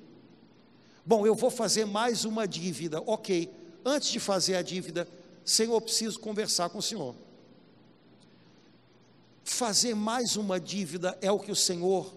Bom, 1.07 1.27
eu 1.27 1.35
vou 1.35 1.51
fazer 1.51 1.87
mais 1.87 2.27
uma 2.27 2.47
dívida. 2.47 3.03
Ok, 3.07 3.51
antes 3.83 4.11
de 4.11 4.21
fazer 4.21 4.57
a 4.57 4.63
dívida, 4.63 5.09
Senhor, 5.49 5.77
eu 5.77 5.81
preciso 5.81 6.21
conversar 6.21 6.69
com 6.69 6.77
o 6.77 6.83
Senhor. 6.83 7.15
Fazer 9.43 9.95
mais 9.95 10.37
uma 10.37 10.61
dívida 10.61 11.17
é 11.23 11.33
o 11.33 11.39
que 11.39 11.51
o 11.51 11.57
Senhor 11.57 12.15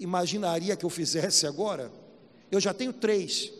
imaginaria 0.00 0.74
que 0.74 0.86
eu 0.86 0.90
fizesse 0.90 1.46
agora? 1.46 1.92
Eu 2.50 2.58
já 2.58 2.72
tenho 2.72 2.94
três. 2.94 3.52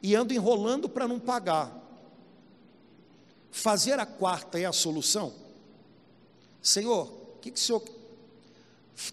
E 0.00 0.14
ando 0.14 0.32
enrolando 0.32 0.88
para 0.88 1.08
não 1.08 1.18
pagar. 1.18 1.76
Fazer 3.50 3.98
a 3.98 4.06
quarta 4.06 4.60
é 4.60 4.64
a 4.64 4.72
solução? 4.72 5.34
Senhor, 6.62 7.08
o 7.08 7.38
que, 7.40 7.50
que 7.50 7.58
o 7.58 7.60
senhor. 7.60 7.82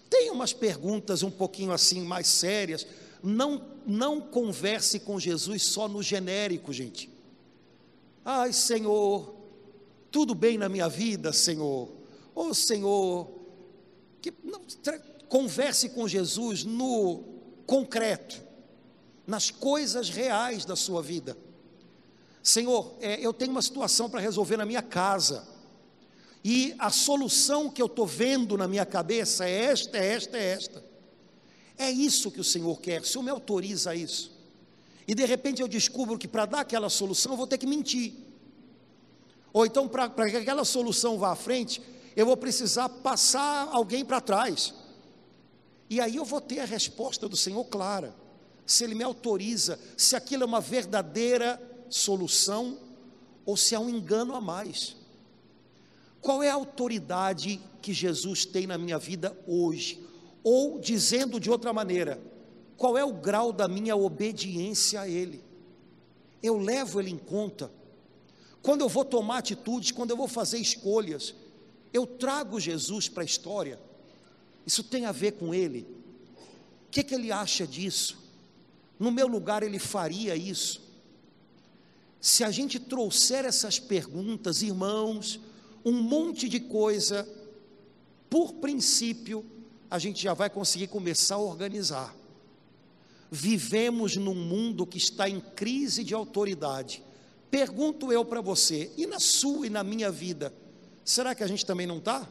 Tem 0.08 0.30
umas 0.30 0.52
perguntas 0.52 1.24
um 1.24 1.32
pouquinho 1.32 1.72
assim 1.72 2.02
mais 2.02 2.28
sérias. 2.28 2.86
Não, 3.20 3.66
não 3.84 4.20
converse 4.20 5.00
com 5.00 5.18
Jesus 5.18 5.64
só 5.64 5.88
no 5.88 6.00
genérico, 6.00 6.72
gente. 6.72 7.11
Ai, 8.24 8.52
Senhor, 8.52 9.34
tudo 10.10 10.34
bem 10.34 10.56
na 10.56 10.68
minha 10.68 10.88
vida, 10.88 11.32
Senhor. 11.32 11.90
Oh, 12.34 12.54
Senhor, 12.54 13.28
que, 14.20 14.32
não, 14.44 14.60
converse 15.28 15.88
com 15.88 16.06
Jesus 16.06 16.64
no 16.64 17.24
concreto, 17.66 18.40
nas 19.26 19.50
coisas 19.50 20.08
reais 20.08 20.64
da 20.64 20.76
sua 20.76 21.02
vida. 21.02 21.36
Senhor, 22.42 22.94
é, 23.00 23.20
eu 23.20 23.32
tenho 23.32 23.50
uma 23.50 23.62
situação 23.62 24.10
para 24.10 24.20
resolver 24.20 24.56
na 24.56 24.66
minha 24.66 24.82
casa, 24.82 25.48
e 26.44 26.74
a 26.78 26.90
solução 26.90 27.70
que 27.70 27.80
eu 27.80 27.86
estou 27.86 28.06
vendo 28.06 28.56
na 28.56 28.66
minha 28.66 28.84
cabeça 28.84 29.48
é 29.48 29.64
esta, 29.64 29.96
é 29.96 30.06
esta, 30.06 30.36
é 30.36 30.44
esta. 30.44 30.84
É 31.78 31.90
isso 31.90 32.30
que 32.30 32.40
o 32.40 32.44
Senhor 32.44 32.80
quer, 32.80 33.00
o 33.00 33.06
Senhor 33.06 33.22
me 33.22 33.30
autoriza 33.30 33.90
a 33.90 33.96
isso. 33.96 34.31
E 35.06 35.14
de 35.14 35.24
repente 35.24 35.60
eu 35.60 35.68
descubro 35.68 36.18
que 36.18 36.28
para 36.28 36.46
dar 36.46 36.60
aquela 36.60 36.88
solução 36.88 37.32
eu 37.32 37.36
vou 37.36 37.46
ter 37.46 37.58
que 37.58 37.66
mentir. 37.66 38.14
Ou 39.52 39.66
então, 39.66 39.86
para 39.86 40.08
que 40.30 40.36
aquela 40.36 40.64
solução 40.64 41.18
vá 41.18 41.32
à 41.32 41.36
frente, 41.36 41.82
eu 42.16 42.24
vou 42.24 42.36
precisar 42.36 42.88
passar 42.88 43.68
alguém 43.70 44.04
para 44.04 44.20
trás. 44.20 44.72
E 45.90 46.00
aí 46.00 46.16
eu 46.16 46.24
vou 46.24 46.40
ter 46.40 46.60
a 46.60 46.64
resposta 46.64 47.28
do 47.28 47.36
Senhor 47.36 47.64
clara. 47.64 48.14
Se 48.64 48.84
Ele 48.84 48.94
me 48.94 49.04
autoriza, 49.04 49.78
se 49.96 50.16
aquilo 50.16 50.44
é 50.44 50.46
uma 50.46 50.60
verdadeira 50.60 51.60
solução 51.90 52.78
ou 53.44 53.56
se 53.56 53.74
é 53.74 53.78
um 53.78 53.90
engano 53.90 54.34
a 54.34 54.40
mais. 54.40 54.96
Qual 56.20 56.42
é 56.42 56.48
a 56.48 56.54
autoridade 56.54 57.60
que 57.82 57.92
Jesus 57.92 58.46
tem 58.46 58.66
na 58.66 58.78
minha 58.78 58.98
vida 58.98 59.36
hoje? 59.46 60.02
Ou, 60.42 60.78
dizendo 60.78 61.38
de 61.38 61.50
outra 61.50 61.72
maneira, 61.72 62.22
qual 62.76 62.96
é 62.98 63.04
o 63.04 63.12
grau 63.12 63.52
da 63.52 63.68
minha 63.68 63.96
obediência 63.96 65.00
a 65.00 65.08
Ele? 65.08 65.42
Eu 66.42 66.58
levo 66.58 67.00
Ele 67.00 67.10
em 67.10 67.18
conta. 67.18 67.70
Quando 68.62 68.82
eu 68.82 68.88
vou 68.88 69.04
tomar 69.04 69.38
atitudes, 69.38 69.90
quando 69.90 70.10
eu 70.10 70.16
vou 70.16 70.28
fazer 70.28 70.58
escolhas, 70.58 71.34
eu 71.92 72.06
trago 72.06 72.58
Jesus 72.60 73.08
para 73.08 73.22
a 73.22 73.26
história. 73.26 73.78
Isso 74.66 74.82
tem 74.84 75.04
a 75.04 75.12
ver 75.12 75.32
com 75.32 75.54
Ele. 75.54 75.86
O 76.86 76.90
que, 76.90 77.02
que 77.02 77.14
Ele 77.14 77.32
acha 77.32 77.66
disso? 77.66 78.18
No 78.98 79.10
meu 79.10 79.26
lugar, 79.26 79.62
Ele 79.62 79.78
faria 79.78 80.36
isso. 80.36 80.80
Se 82.20 82.44
a 82.44 82.50
gente 82.52 82.78
trouxer 82.78 83.44
essas 83.44 83.80
perguntas, 83.80 84.62
irmãos, 84.62 85.40
um 85.84 86.00
monte 86.00 86.48
de 86.48 86.60
coisa, 86.60 87.28
por 88.30 88.54
princípio, 88.54 89.44
a 89.90 89.98
gente 89.98 90.22
já 90.22 90.32
vai 90.32 90.48
conseguir 90.48 90.86
começar 90.86 91.34
a 91.34 91.38
organizar. 91.38 92.14
Vivemos 93.34 94.14
num 94.14 94.34
mundo 94.34 94.86
que 94.86 94.98
está 94.98 95.26
em 95.26 95.40
crise 95.40 96.04
de 96.04 96.12
autoridade. 96.12 97.02
Pergunto 97.50 98.12
eu 98.12 98.26
para 98.26 98.42
você, 98.42 98.92
e 98.94 99.06
na 99.06 99.18
sua 99.18 99.66
e 99.66 99.70
na 99.70 99.82
minha 99.82 100.10
vida, 100.10 100.52
será 101.02 101.34
que 101.34 101.42
a 101.42 101.46
gente 101.46 101.64
também 101.64 101.86
não 101.86 101.96
está? 101.96 102.28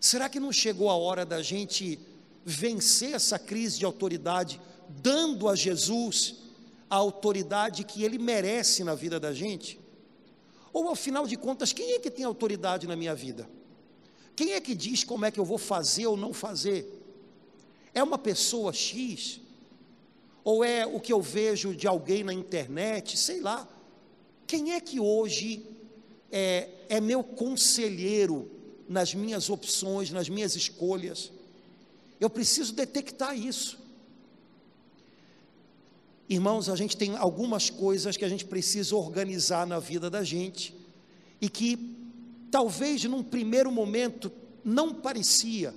Será 0.00 0.28
que 0.28 0.38
não 0.38 0.52
chegou 0.52 0.88
a 0.88 0.94
hora 0.94 1.26
da 1.26 1.42
gente 1.42 1.98
vencer 2.44 3.12
essa 3.12 3.40
crise 3.40 3.80
de 3.80 3.84
autoridade, 3.84 4.60
dando 4.88 5.48
a 5.48 5.56
Jesus 5.56 6.36
a 6.88 6.94
autoridade 6.94 7.82
que 7.82 8.04
ele 8.04 8.18
merece 8.18 8.84
na 8.84 8.94
vida 8.94 9.18
da 9.18 9.34
gente? 9.34 9.80
Ou 10.72 10.90
afinal 10.90 11.26
de 11.26 11.36
contas, 11.36 11.72
quem 11.72 11.94
é 11.94 11.98
que 11.98 12.08
tem 12.08 12.24
autoridade 12.24 12.86
na 12.86 12.94
minha 12.94 13.16
vida? 13.16 13.50
Quem 14.36 14.52
é 14.52 14.60
que 14.60 14.76
diz 14.76 15.02
como 15.02 15.24
é 15.24 15.30
que 15.32 15.40
eu 15.40 15.44
vou 15.44 15.58
fazer 15.58 16.06
ou 16.06 16.16
não 16.16 16.32
fazer? 16.32 17.02
É 17.92 18.00
uma 18.00 18.16
pessoa 18.16 18.72
X? 18.72 19.41
Ou 20.44 20.64
é 20.64 20.86
o 20.86 20.98
que 20.98 21.12
eu 21.12 21.20
vejo 21.20 21.74
de 21.74 21.86
alguém 21.86 22.24
na 22.24 22.32
internet? 22.32 23.16
Sei 23.16 23.40
lá. 23.40 23.68
Quem 24.46 24.72
é 24.72 24.80
que 24.80 24.98
hoje 24.98 25.64
é, 26.30 26.68
é 26.88 27.00
meu 27.00 27.22
conselheiro 27.22 28.50
nas 28.88 29.14
minhas 29.14 29.48
opções, 29.48 30.10
nas 30.10 30.28
minhas 30.28 30.56
escolhas? 30.56 31.30
Eu 32.20 32.28
preciso 32.28 32.72
detectar 32.72 33.36
isso. 33.36 33.78
Irmãos, 36.28 36.68
a 36.68 36.76
gente 36.76 36.96
tem 36.96 37.16
algumas 37.16 37.68
coisas 37.68 38.16
que 38.16 38.24
a 38.24 38.28
gente 38.28 38.44
precisa 38.44 38.96
organizar 38.96 39.66
na 39.66 39.78
vida 39.78 40.08
da 40.08 40.24
gente 40.24 40.74
e 41.40 41.48
que 41.48 41.96
talvez 42.50 43.04
num 43.04 43.22
primeiro 43.22 43.70
momento 43.70 44.30
não 44.64 44.94
parecia, 44.94 45.74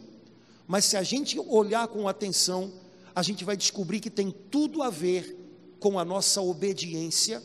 mas 0.67 0.85
se 0.85 0.95
a 0.95 1.03
gente 1.03 1.39
olhar 1.39 1.87
com 1.87 2.07
atenção, 2.07 2.71
a 3.15 3.23
gente 3.23 3.45
vai 3.45 3.55
descobrir 3.55 4.01
que 4.01 4.09
tem 4.09 4.29
tudo 4.29 4.83
a 4.83 4.89
ver 4.89 5.35
com 5.79 5.97
a 5.97 6.03
nossa 6.03 6.41
obediência 6.41 7.41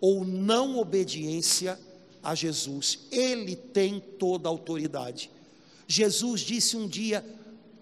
ou 0.00 0.24
não 0.24 0.78
obediência 0.78 1.78
a 2.22 2.34
Jesus. 2.34 3.00
Ele 3.10 3.54
tem 3.54 4.00
toda 4.00 4.48
a 4.48 4.50
autoridade. 4.50 5.30
Jesus 5.86 6.40
disse 6.40 6.76
um 6.76 6.88
dia: 6.88 7.24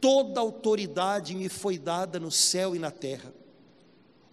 Toda 0.00 0.40
autoridade 0.40 1.34
me 1.34 1.48
foi 1.48 1.78
dada 1.78 2.18
no 2.18 2.30
céu 2.30 2.74
e 2.74 2.78
na 2.78 2.90
terra. 2.90 3.32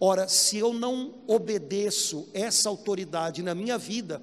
Ora, 0.00 0.28
se 0.28 0.56
eu 0.58 0.72
não 0.72 1.14
obedeço 1.26 2.28
essa 2.32 2.68
autoridade 2.68 3.42
na 3.42 3.54
minha 3.54 3.76
vida, 3.76 4.22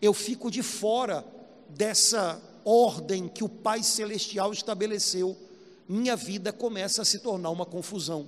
eu 0.00 0.12
fico 0.12 0.50
de 0.50 0.62
fora 0.62 1.24
dessa 1.68 2.40
ordem 2.64 3.28
que 3.28 3.42
o 3.42 3.48
Pai 3.48 3.82
Celestial 3.82 4.52
estabeleceu. 4.52 5.36
Minha 5.92 6.16
vida 6.16 6.54
começa 6.54 7.02
a 7.02 7.04
se 7.04 7.18
tornar 7.18 7.50
uma 7.50 7.66
confusão. 7.66 8.26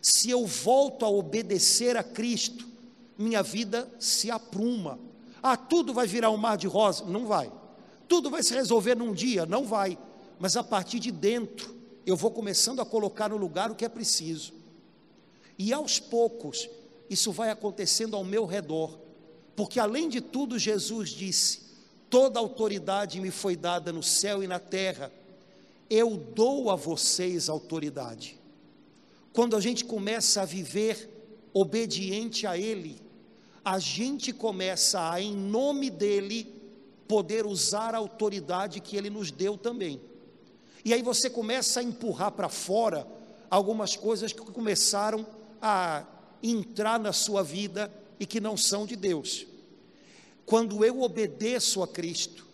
Se 0.00 0.28
eu 0.28 0.44
volto 0.44 1.04
a 1.04 1.08
obedecer 1.08 1.96
a 1.96 2.02
Cristo, 2.02 2.66
minha 3.16 3.40
vida 3.40 3.88
se 4.00 4.32
apruma. 4.32 4.98
Ah, 5.40 5.56
tudo 5.56 5.94
vai 5.94 6.08
virar 6.08 6.30
um 6.30 6.36
mar 6.36 6.56
de 6.56 6.66
rosa? 6.66 7.04
Não 7.04 7.24
vai. 7.24 7.52
Tudo 8.08 8.30
vai 8.30 8.42
se 8.42 8.52
resolver 8.52 8.96
num 8.96 9.12
dia? 9.12 9.46
Não 9.46 9.64
vai. 9.64 9.96
Mas 10.40 10.56
a 10.56 10.64
partir 10.64 10.98
de 10.98 11.12
dentro, 11.12 11.72
eu 12.04 12.16
vou 12.16 12.32
começando 12.32 12.80
a 12.80 12.84
colocar 12.84 13.28
no 13.28 13.36
lugar 13.36 13.70
o 13.70 13.76
que 13.76 13.84
é 13.84 13.88
preciso. 13.88 14.52
E 15.56 15.72
aos 15.72 16.00
poucos, 16.00 16.68
isso 17.08 17.30
vai 17.30 17.50
acontecendo 17.50 18.16
ao 18.16 18.24
meu 18.24 18.44
redor, 18.44 18.98
porque 19.54 19.78
além 19.78 20.08
de 20.08 20.20
tudo, 20.20 20.58
Jesus 20.58 21.10
disse: 21.10 21.60
toda 22.10 22.40
autoridade 22.40 23.20
me 23.20 23.30
foi 23.30 23.54
dada 23.54 23.92
no 23.92 24.02
céu 24.02 24.42
e 24.42 24.48
na 24.48 24.58
terra, 24.58 25.12
eu 25.94 26.16
dou 26.16 26.70
a 26.70 26.74
vocês 26.74 27.50
autoridade. 27.50 28.40
Quando 29.30 29.54
a 29.54 29.60
gente 29.60 29.84
começa 29.84 30.40
a 30.40 30.46
viver 30.46 31.06
obediente 31.52 32.46
a 32.46 32.56
Ele, 32.56 32.98
a 33.62 33.78
gente 33.78 34.32
começa 34.32 35.12
a, 35.12 35.20
em 35.20 35.36
nome 35.36 35.90
dEle, 35.90 36.50
poder 37.06 37.44
usar 37.44 37.94
a 37.94 37.98
autoridade 37.98 38.80
que 38.80 38.96
Ele 38.96 39.10
nos 39.10 39.30
deu 39.30 39.58
também. 39.58 40.00
E 40.82 40.94
aí 40.94 41.02
você 41.02 41.28
começa 41.28 41.80
a 41.80 41.82
empurrar 41.82 42.32
para 42.32 42.48
fora 42.48 43.06
algumas 43.50 43.94
coisas 43.94 44.32
que 44.32 44.40
começaram 44.40 45.26
a 45.60 46.06
entrar 46.42 46.98
na 46.98 47.12
sua 47.12 47.42
vida 47.42 47.92
e 48.18 48.24
que 48.24 48.40
não 48.40 48.56
são 48.56 48.86
de 48.86 48.96
Deus. 48.96 49.46
Quando 50.46 50.86
eu 50.86 51.02
obedeço 51.02 51.82
a 51.82 51.86
Cristo, 51.86 52.46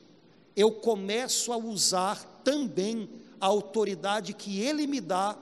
eu 0.57 0.73
começo 0.73 1.53
a 1.53 1.57
usar 1.57 2.41
também 2.43 3.09
a 3.41 3.47
autoridade 3.47 4.33
que 4.33 4.61
Ele 4.61 4.87
me 4.87 5.01
dá 5.01 5.37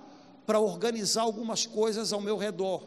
para 0.47 0.61
organizar 0.61 1.22
algumas 1.22 1.66
coisas 1.66 2.12
ao 2.12 2.20
meu 2.20 2.36
redor. 2.36 2.86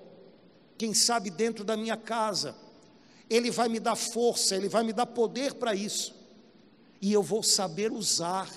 Quem 0.78 0.94
sabe 0.94 1.30
dentro 1.30 1.64
da 1.64 1.76
minha 1.76 1.98
casa, 1.98 2.56
Ele 3.30 3.52
vai 3.52 3.68
me 3.68 3.80
dar 3.80 3.96
força, 3.96 4.56
Ele 4.56 4.70
vai 4.70 4.84
me 4.84 4.94
dar 4.94 5.06
poder 5.06 5.56
para 5.56 5.76
isso, 5.76 6.16
e 7.02 7.12
eu 7.12 7.22
vou 7.22 7.44
saber 7.44 7.92
usar 7.92 8.50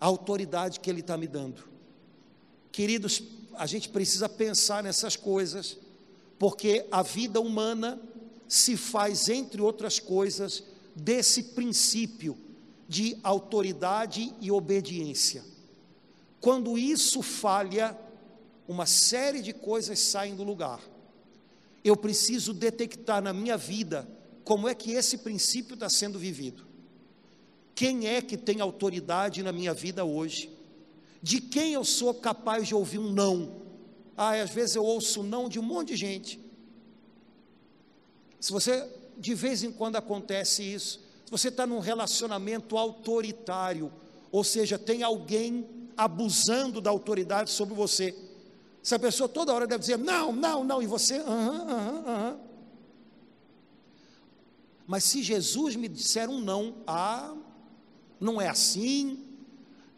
a 0.00 0.06
autoridade 0.06 0.80
que 0.80 0.90
Ele 0.90 1.00
está 1.00 1.16
me 1.16 1.26
dando. 1.26 1.68
Queridos, 2.70 3.22
a 3.54 3.66
gente 3.66 3.88
precisa 3.90 4.28
pensar 4.28 4.82
nessas 4.82 5.16
coisas, 5.16 5.76
porque 6.38 6.86
a 6.90 7.02
vida 7.02 7.40
humana 7.40 8.00
se 8.48 8.76
faz, 8.76 9.28
entre 9.28 9.60
outras 9.60 9.98
coisas, 9.98 10.64
desse 10.94 11.42
princípio 11.42 12.36
de 12.92 13.16
autoridade 13.22 14.34
e 14.38 14.50
obediência. 14.50 15.42
Quando 16.42 16.76
isso 16.76 17.22
falha, 17.22 17.98
uma 18.68 18.84
série 18.84 19.40
de 19.40 19.54
coisas 19.54 19.98
saem 19.98 20.36
do 20.36 20.44
lugar. 20.44 20.78
Eu 21.82 21.96
preciso 21.96 22.52
detectar 22.52 23.22
na 23.22 23.32
minha 23.32 23.56
vida 23.56 24.06
como 24.44 24.68
é 24.68 24.74
que 24.74 24.92
esse 24.92 25.16
princípio 25.16 25.72
está 25.72 25.88
sendo 25.88 26.18
vivido. 26.18 26.66
Quem 27.74 28.08
é 28.08 28.20
que 28.20 28.36
tem 28.36 28.60
autoridade 28.60 29.42
na 29.42 29.52
minha 29.52 29.72
vida 29.72 30.04
hoje? 30.04 30.54
De 31.22 31.40
quem 31.40 31.72
eu 31.72 31.84
sou 31.84 32.12
capaz 32.12 32.68
de 32.68 32.74
ouvir 32.74 32.98
um 32.98 33.10
não? 33.10 33.62
Ah, 34.14 34.34
às 34.34 34.50
vezes 34.50 34.76
eu 34.76 34.84
ouço 34.84 35.22
não 35.22 35.48
de 35.48 35.58
um 35.58 35.62
monte 35.62 35.88
de 35.88 35.96
gente. 35.96 36.38
Se 38.38 38.52
você, 38.52 38.86
de 39.16 39.34
vez 39.34 39.62
em 39.62 39.72
quando 39.72 39.96
acontece 39.96 40.62
isso, 40.62 41.01
você 41.32 41.48
está 41.48 41.66
num 41.66 41.78
relacionamento 41.78 42.76
autoritário, 42.76 43.90
ou 44.30 44.44
seja, 44.44 44.78
tem 44.78 45.02
alguém 45.02 45.66
abusando 45.96 46.78
da 46.78 46.90
autoridade 46.90 47.48
sobre 47.48 47.74
você, 47.74 48.14
essa 48.84 48.98
pessoa 48.98 49.26
toda 49.26 49.50
hora 49.50 49.66
deve 49.66 49.80
dizer 49.80 49.96
não, 49.96 50.30
não, 50.30 50.62
não, 50.62 50.82
e 50.82 50.86
você, 50.86 51.16
aham, 51.20 51.66
aham, 51.70 52.04
aham. 52.06 52.40
Mas 54.86 55.04
se 55.04 55.22
Jesus 55.22 55.74
me 55.74 55.88
disser 55.88 56.28
um 56.28 56.38
não, 56.38 56.74
ah, 56.86 57.34
não 58.20 58.38
é 58.38 58.48
assim, 58.48 59.24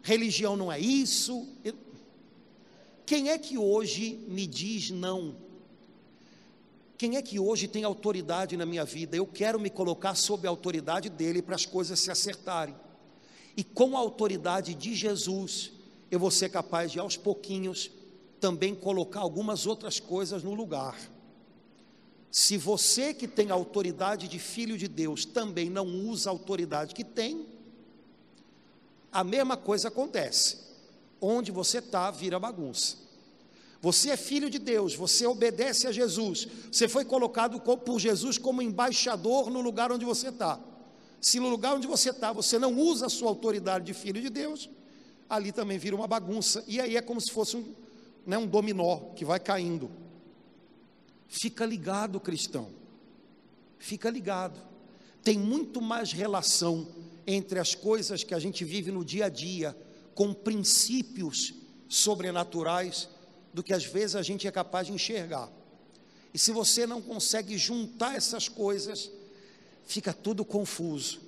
religião 0.01 0.55
não 0.55 0.71
é 0.71 0.79
isso. 0.79 1.49
Quem 3.05 3.29
é 3.29 3.37
que 3.37 3.57
hoje 3.57 4.23
me 4.29 4.47
diz 4.47 4.89
não? 4.89 5.35
Quem 6.97 7.17
é 7.17 7.21
que 7.21 7.39
hoje 7.39 7.67
tem 7.67 7.83
autoridade 7.83 8.55
na 8.55 8.65
minha 8.65 8.85
vida? 8.85 9.17
Eu 9.17 9.27
quero 9.27 9.59
me 9.59 9.69
colocar 9.69 10.15
sob 10.15 10.47
a 10.47 10.49
autoridade 10.49 11.09
dele 11.09 11.41
para 11.41 11.55
as 11.55 11.65
coisas 11.65 11.99
se 11.99 12.09
acertarem. 12.09 12.75
E 13.57 13.63
com 13.63 13.97
a 13.97 13.99
autoridade 13.99 14.73
de 14.73 14.95
Jesus, 14.95 15.71
eu 16.09 16.19
vou 16.19 16.31
ser 16.31 16.49
capaz 16.49 16.91
de, 16.91 16.99
aos 16.99 17.17
pouquinhos, 17.17 17.91
também 18.39 18.73
colocar 18.73 19.21
algumas 19.21 19.65
outras 19.65 19.99
coisas 19.99 20.43
no 20.43 20.53
lugar. 20.53 20.97
Se 22.31 22.57
você 22.57 23.13
que 23.13 23.27
tem 23.27 23.49
autoridade 23.49 24.27
de 24.27 24.39
filho 24.39 24.77
de 24.77 24.87
Deus 24.87 25.23
também 25.23 25.69
não 25.69 25.87
usa 25.87 26.29
a 26.29 26.33
autoridade 26.33 26.93
que 26.93 27.03
tem, 27.03 27.45
a 29.11 29.23
mesma 29.23 29.55
coisa 29.55 29.87
acontece. 29.87 30.59
Onde 31.21 31.49
você 31.49 31.77
está, 31.77 32.11
vira 32.11 32.37
bagunça. 32.37 32.97
Você 33.85 34.09
é 34.09 34.17
filho 34.17 34.49
de 34.49 34.57
Deus, 34.57 34.95
você 34.95 35.27
obedece 35.27 35.85
a 35.85 35.91
Jesus, 35.91 36.47
você 36.71 36.87
foi 36.87 37.05
colocado 37.05 37.59
por 37.59 37.99
Jesus 37.99 38.35
como 38.35 38.63
embaixador 38.63 39.51
no 39.51 39.61
lugar 39.61 39.91
onde 39.91 40.03
você 40.03 40.29
está. 40.29 40.59
Se 41.21 41.39
no 41.39 41.49
lugar 41.49 41.75
onde 41.75 41.85
você 41.85 42.09
está 42.09 42.33
você 42.33 42.57
não 42.57 42.73
usa 42.79 43.05
a 43.05 43.09
sua 43.09 43.29
autoridade 43.29 43.85
de 43.85 43.93
filho 43.93 44.19
de 44.19 44.31
Deus, 44.31 44.71
ali 45.29 45.51
também 45.51 45.77
vira 45.77 45.95
uma 45.95 46.07
bagunça, 46.07 46.63
e 46.67 46.81
aí 46.81 46.97
é 46.97 47.01
como 47.01 47.21
se 47.21 47.31
fosse 47.31 47.57
um, 47.57 47.75
né, 48.25 48.35
um 48.39 48.47
dominó 48.47 49.13
que 49.15 49.23
vai 49.23 49.39
caindo. 49.39 49.91
Fica 51.27 51.63
ligado, 51.63 52.19
cristão. 52.19 52.69
Fica 53.77 54.09
ligado. 54.09 54.59
Tem 55.23 55.37
muito 55.37 55.79
mais 55.79 56.11
relação 56.11 56.87
entre 57.27 57.59
as 57.59 57.75
coisas 57.75 58.23
que 58.23 58.33
a 58.33 58.39
gente 58.39 58.65
vive 58.65 58.91
no 58.91 59.05
dia 59.05 59.27
a 59.27 59.29
dia 59.29 59.77
com 60.15 60.33
princípios 60.33 61.53
sobrenaturais 61.87 63.13
do 63.55 63.63
que 63.63 63.73
às 63.73 63.85
vezes 63.85 64.17
a 64.17 64.21
gente 64.21 64.47
é 64.47 64.51
capaz 64.51 64.87
de 64.87 64.93
enxergar. 64.93 65.49
E 66.33 66.37
se 66.37 66.51
você 66.51 66.85
não 66.85 67.01
consegue 67.01 67.57
juntar 67.57 68.15
essas 68.15 68.49
coisas, 68.49 69.09
fica 69.85 70.11
tudo 70.11 70.43
confuso. 70.43 71.21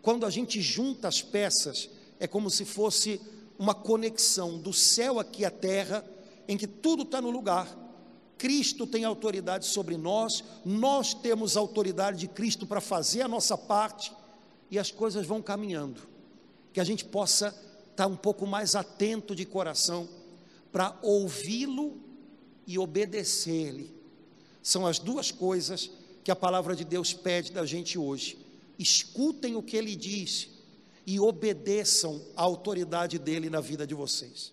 Quando 0.00 0.24
a 0.24 0.30
gente 0.30 0.62
junta 0.62 1.08
as 1.08 1.20
peças, 1.20 1.90
é 2.18 2.26
como 2.26 2.48
se 2.48 2.64
fosse 2.64 3.20
uma 3.58 3.74
conexão 3.74 4.58
do 4.58 4.72
céu 4.72 5.20
aqui 5.20 5.44
à 5.44 5.50
terra, 5.50 6.02
em 6.48 6.56
que 6.56 6.66
tudo 6.66 7.02
está 7.02 7.20
no 7.20 7.30
lugar 7.30 7.82
Cristo 8.38 8.88
tem 8.88 9.04
autoridade 9.04 9.66
sobre 9.66 9.96
nós, 9.96 10.42
nós 10.64 11.14
temos 11.14 11.56
autoridade 11.56 12.18
de 12.18 12.26
Cristo 12.26 12.66
para 12.66 12.80
fazer 12.80 13.22
a 13.22 13.28
nossa 13.28 13.56
parte 13.56 14.12
e 14.68 14.80
as 14.80 14.90
coisas 14.90 15.24
vão 15.24 15.40
caminhando. 15.40 16.00
Que 16.72 16.80
a 16.80 16.84
gente 16.84 17.04
possa 17.04 17.54
estar 17.88 18.08
um 18.08 18.16
pouco 18.16 18.44
mais 18.44 18.74
atento 18.74 19.36
de 19.36 19.44
coração 19.44 20.08
para 20.72 20.98
ouvi-lo 21.02 22.00
e 22.66 22.78
obedecer-lhe. 22.78 23.94
São 24.62 24.86
as 24.86 24.98
duas 24.98 25.30
coisas 25.30 25.90
que 26.24 26.30
a 26.30 26.36
palavra 26.36 26.74
de 26.74 26.84
Deus 26.84 27.12
pede 27.12 27.52
da 27.52 27.66
gente 27.66 27.98
hoje. 27.98 28.38
Escutem 28.78 29.54
o 29.54 29.62
que 29.62 29.76
ele 29.76 29.94
diz 29.94 30.48
e 31.06 31.20
obedeçam 31.20 32.20
a 32.36 32.42
autoridade 32.42 33.18
dele 33.18 33.50
na 33.50 33.60
vida 33.60 33.86
de 33.86 33.94
vocês. 33.94 34.52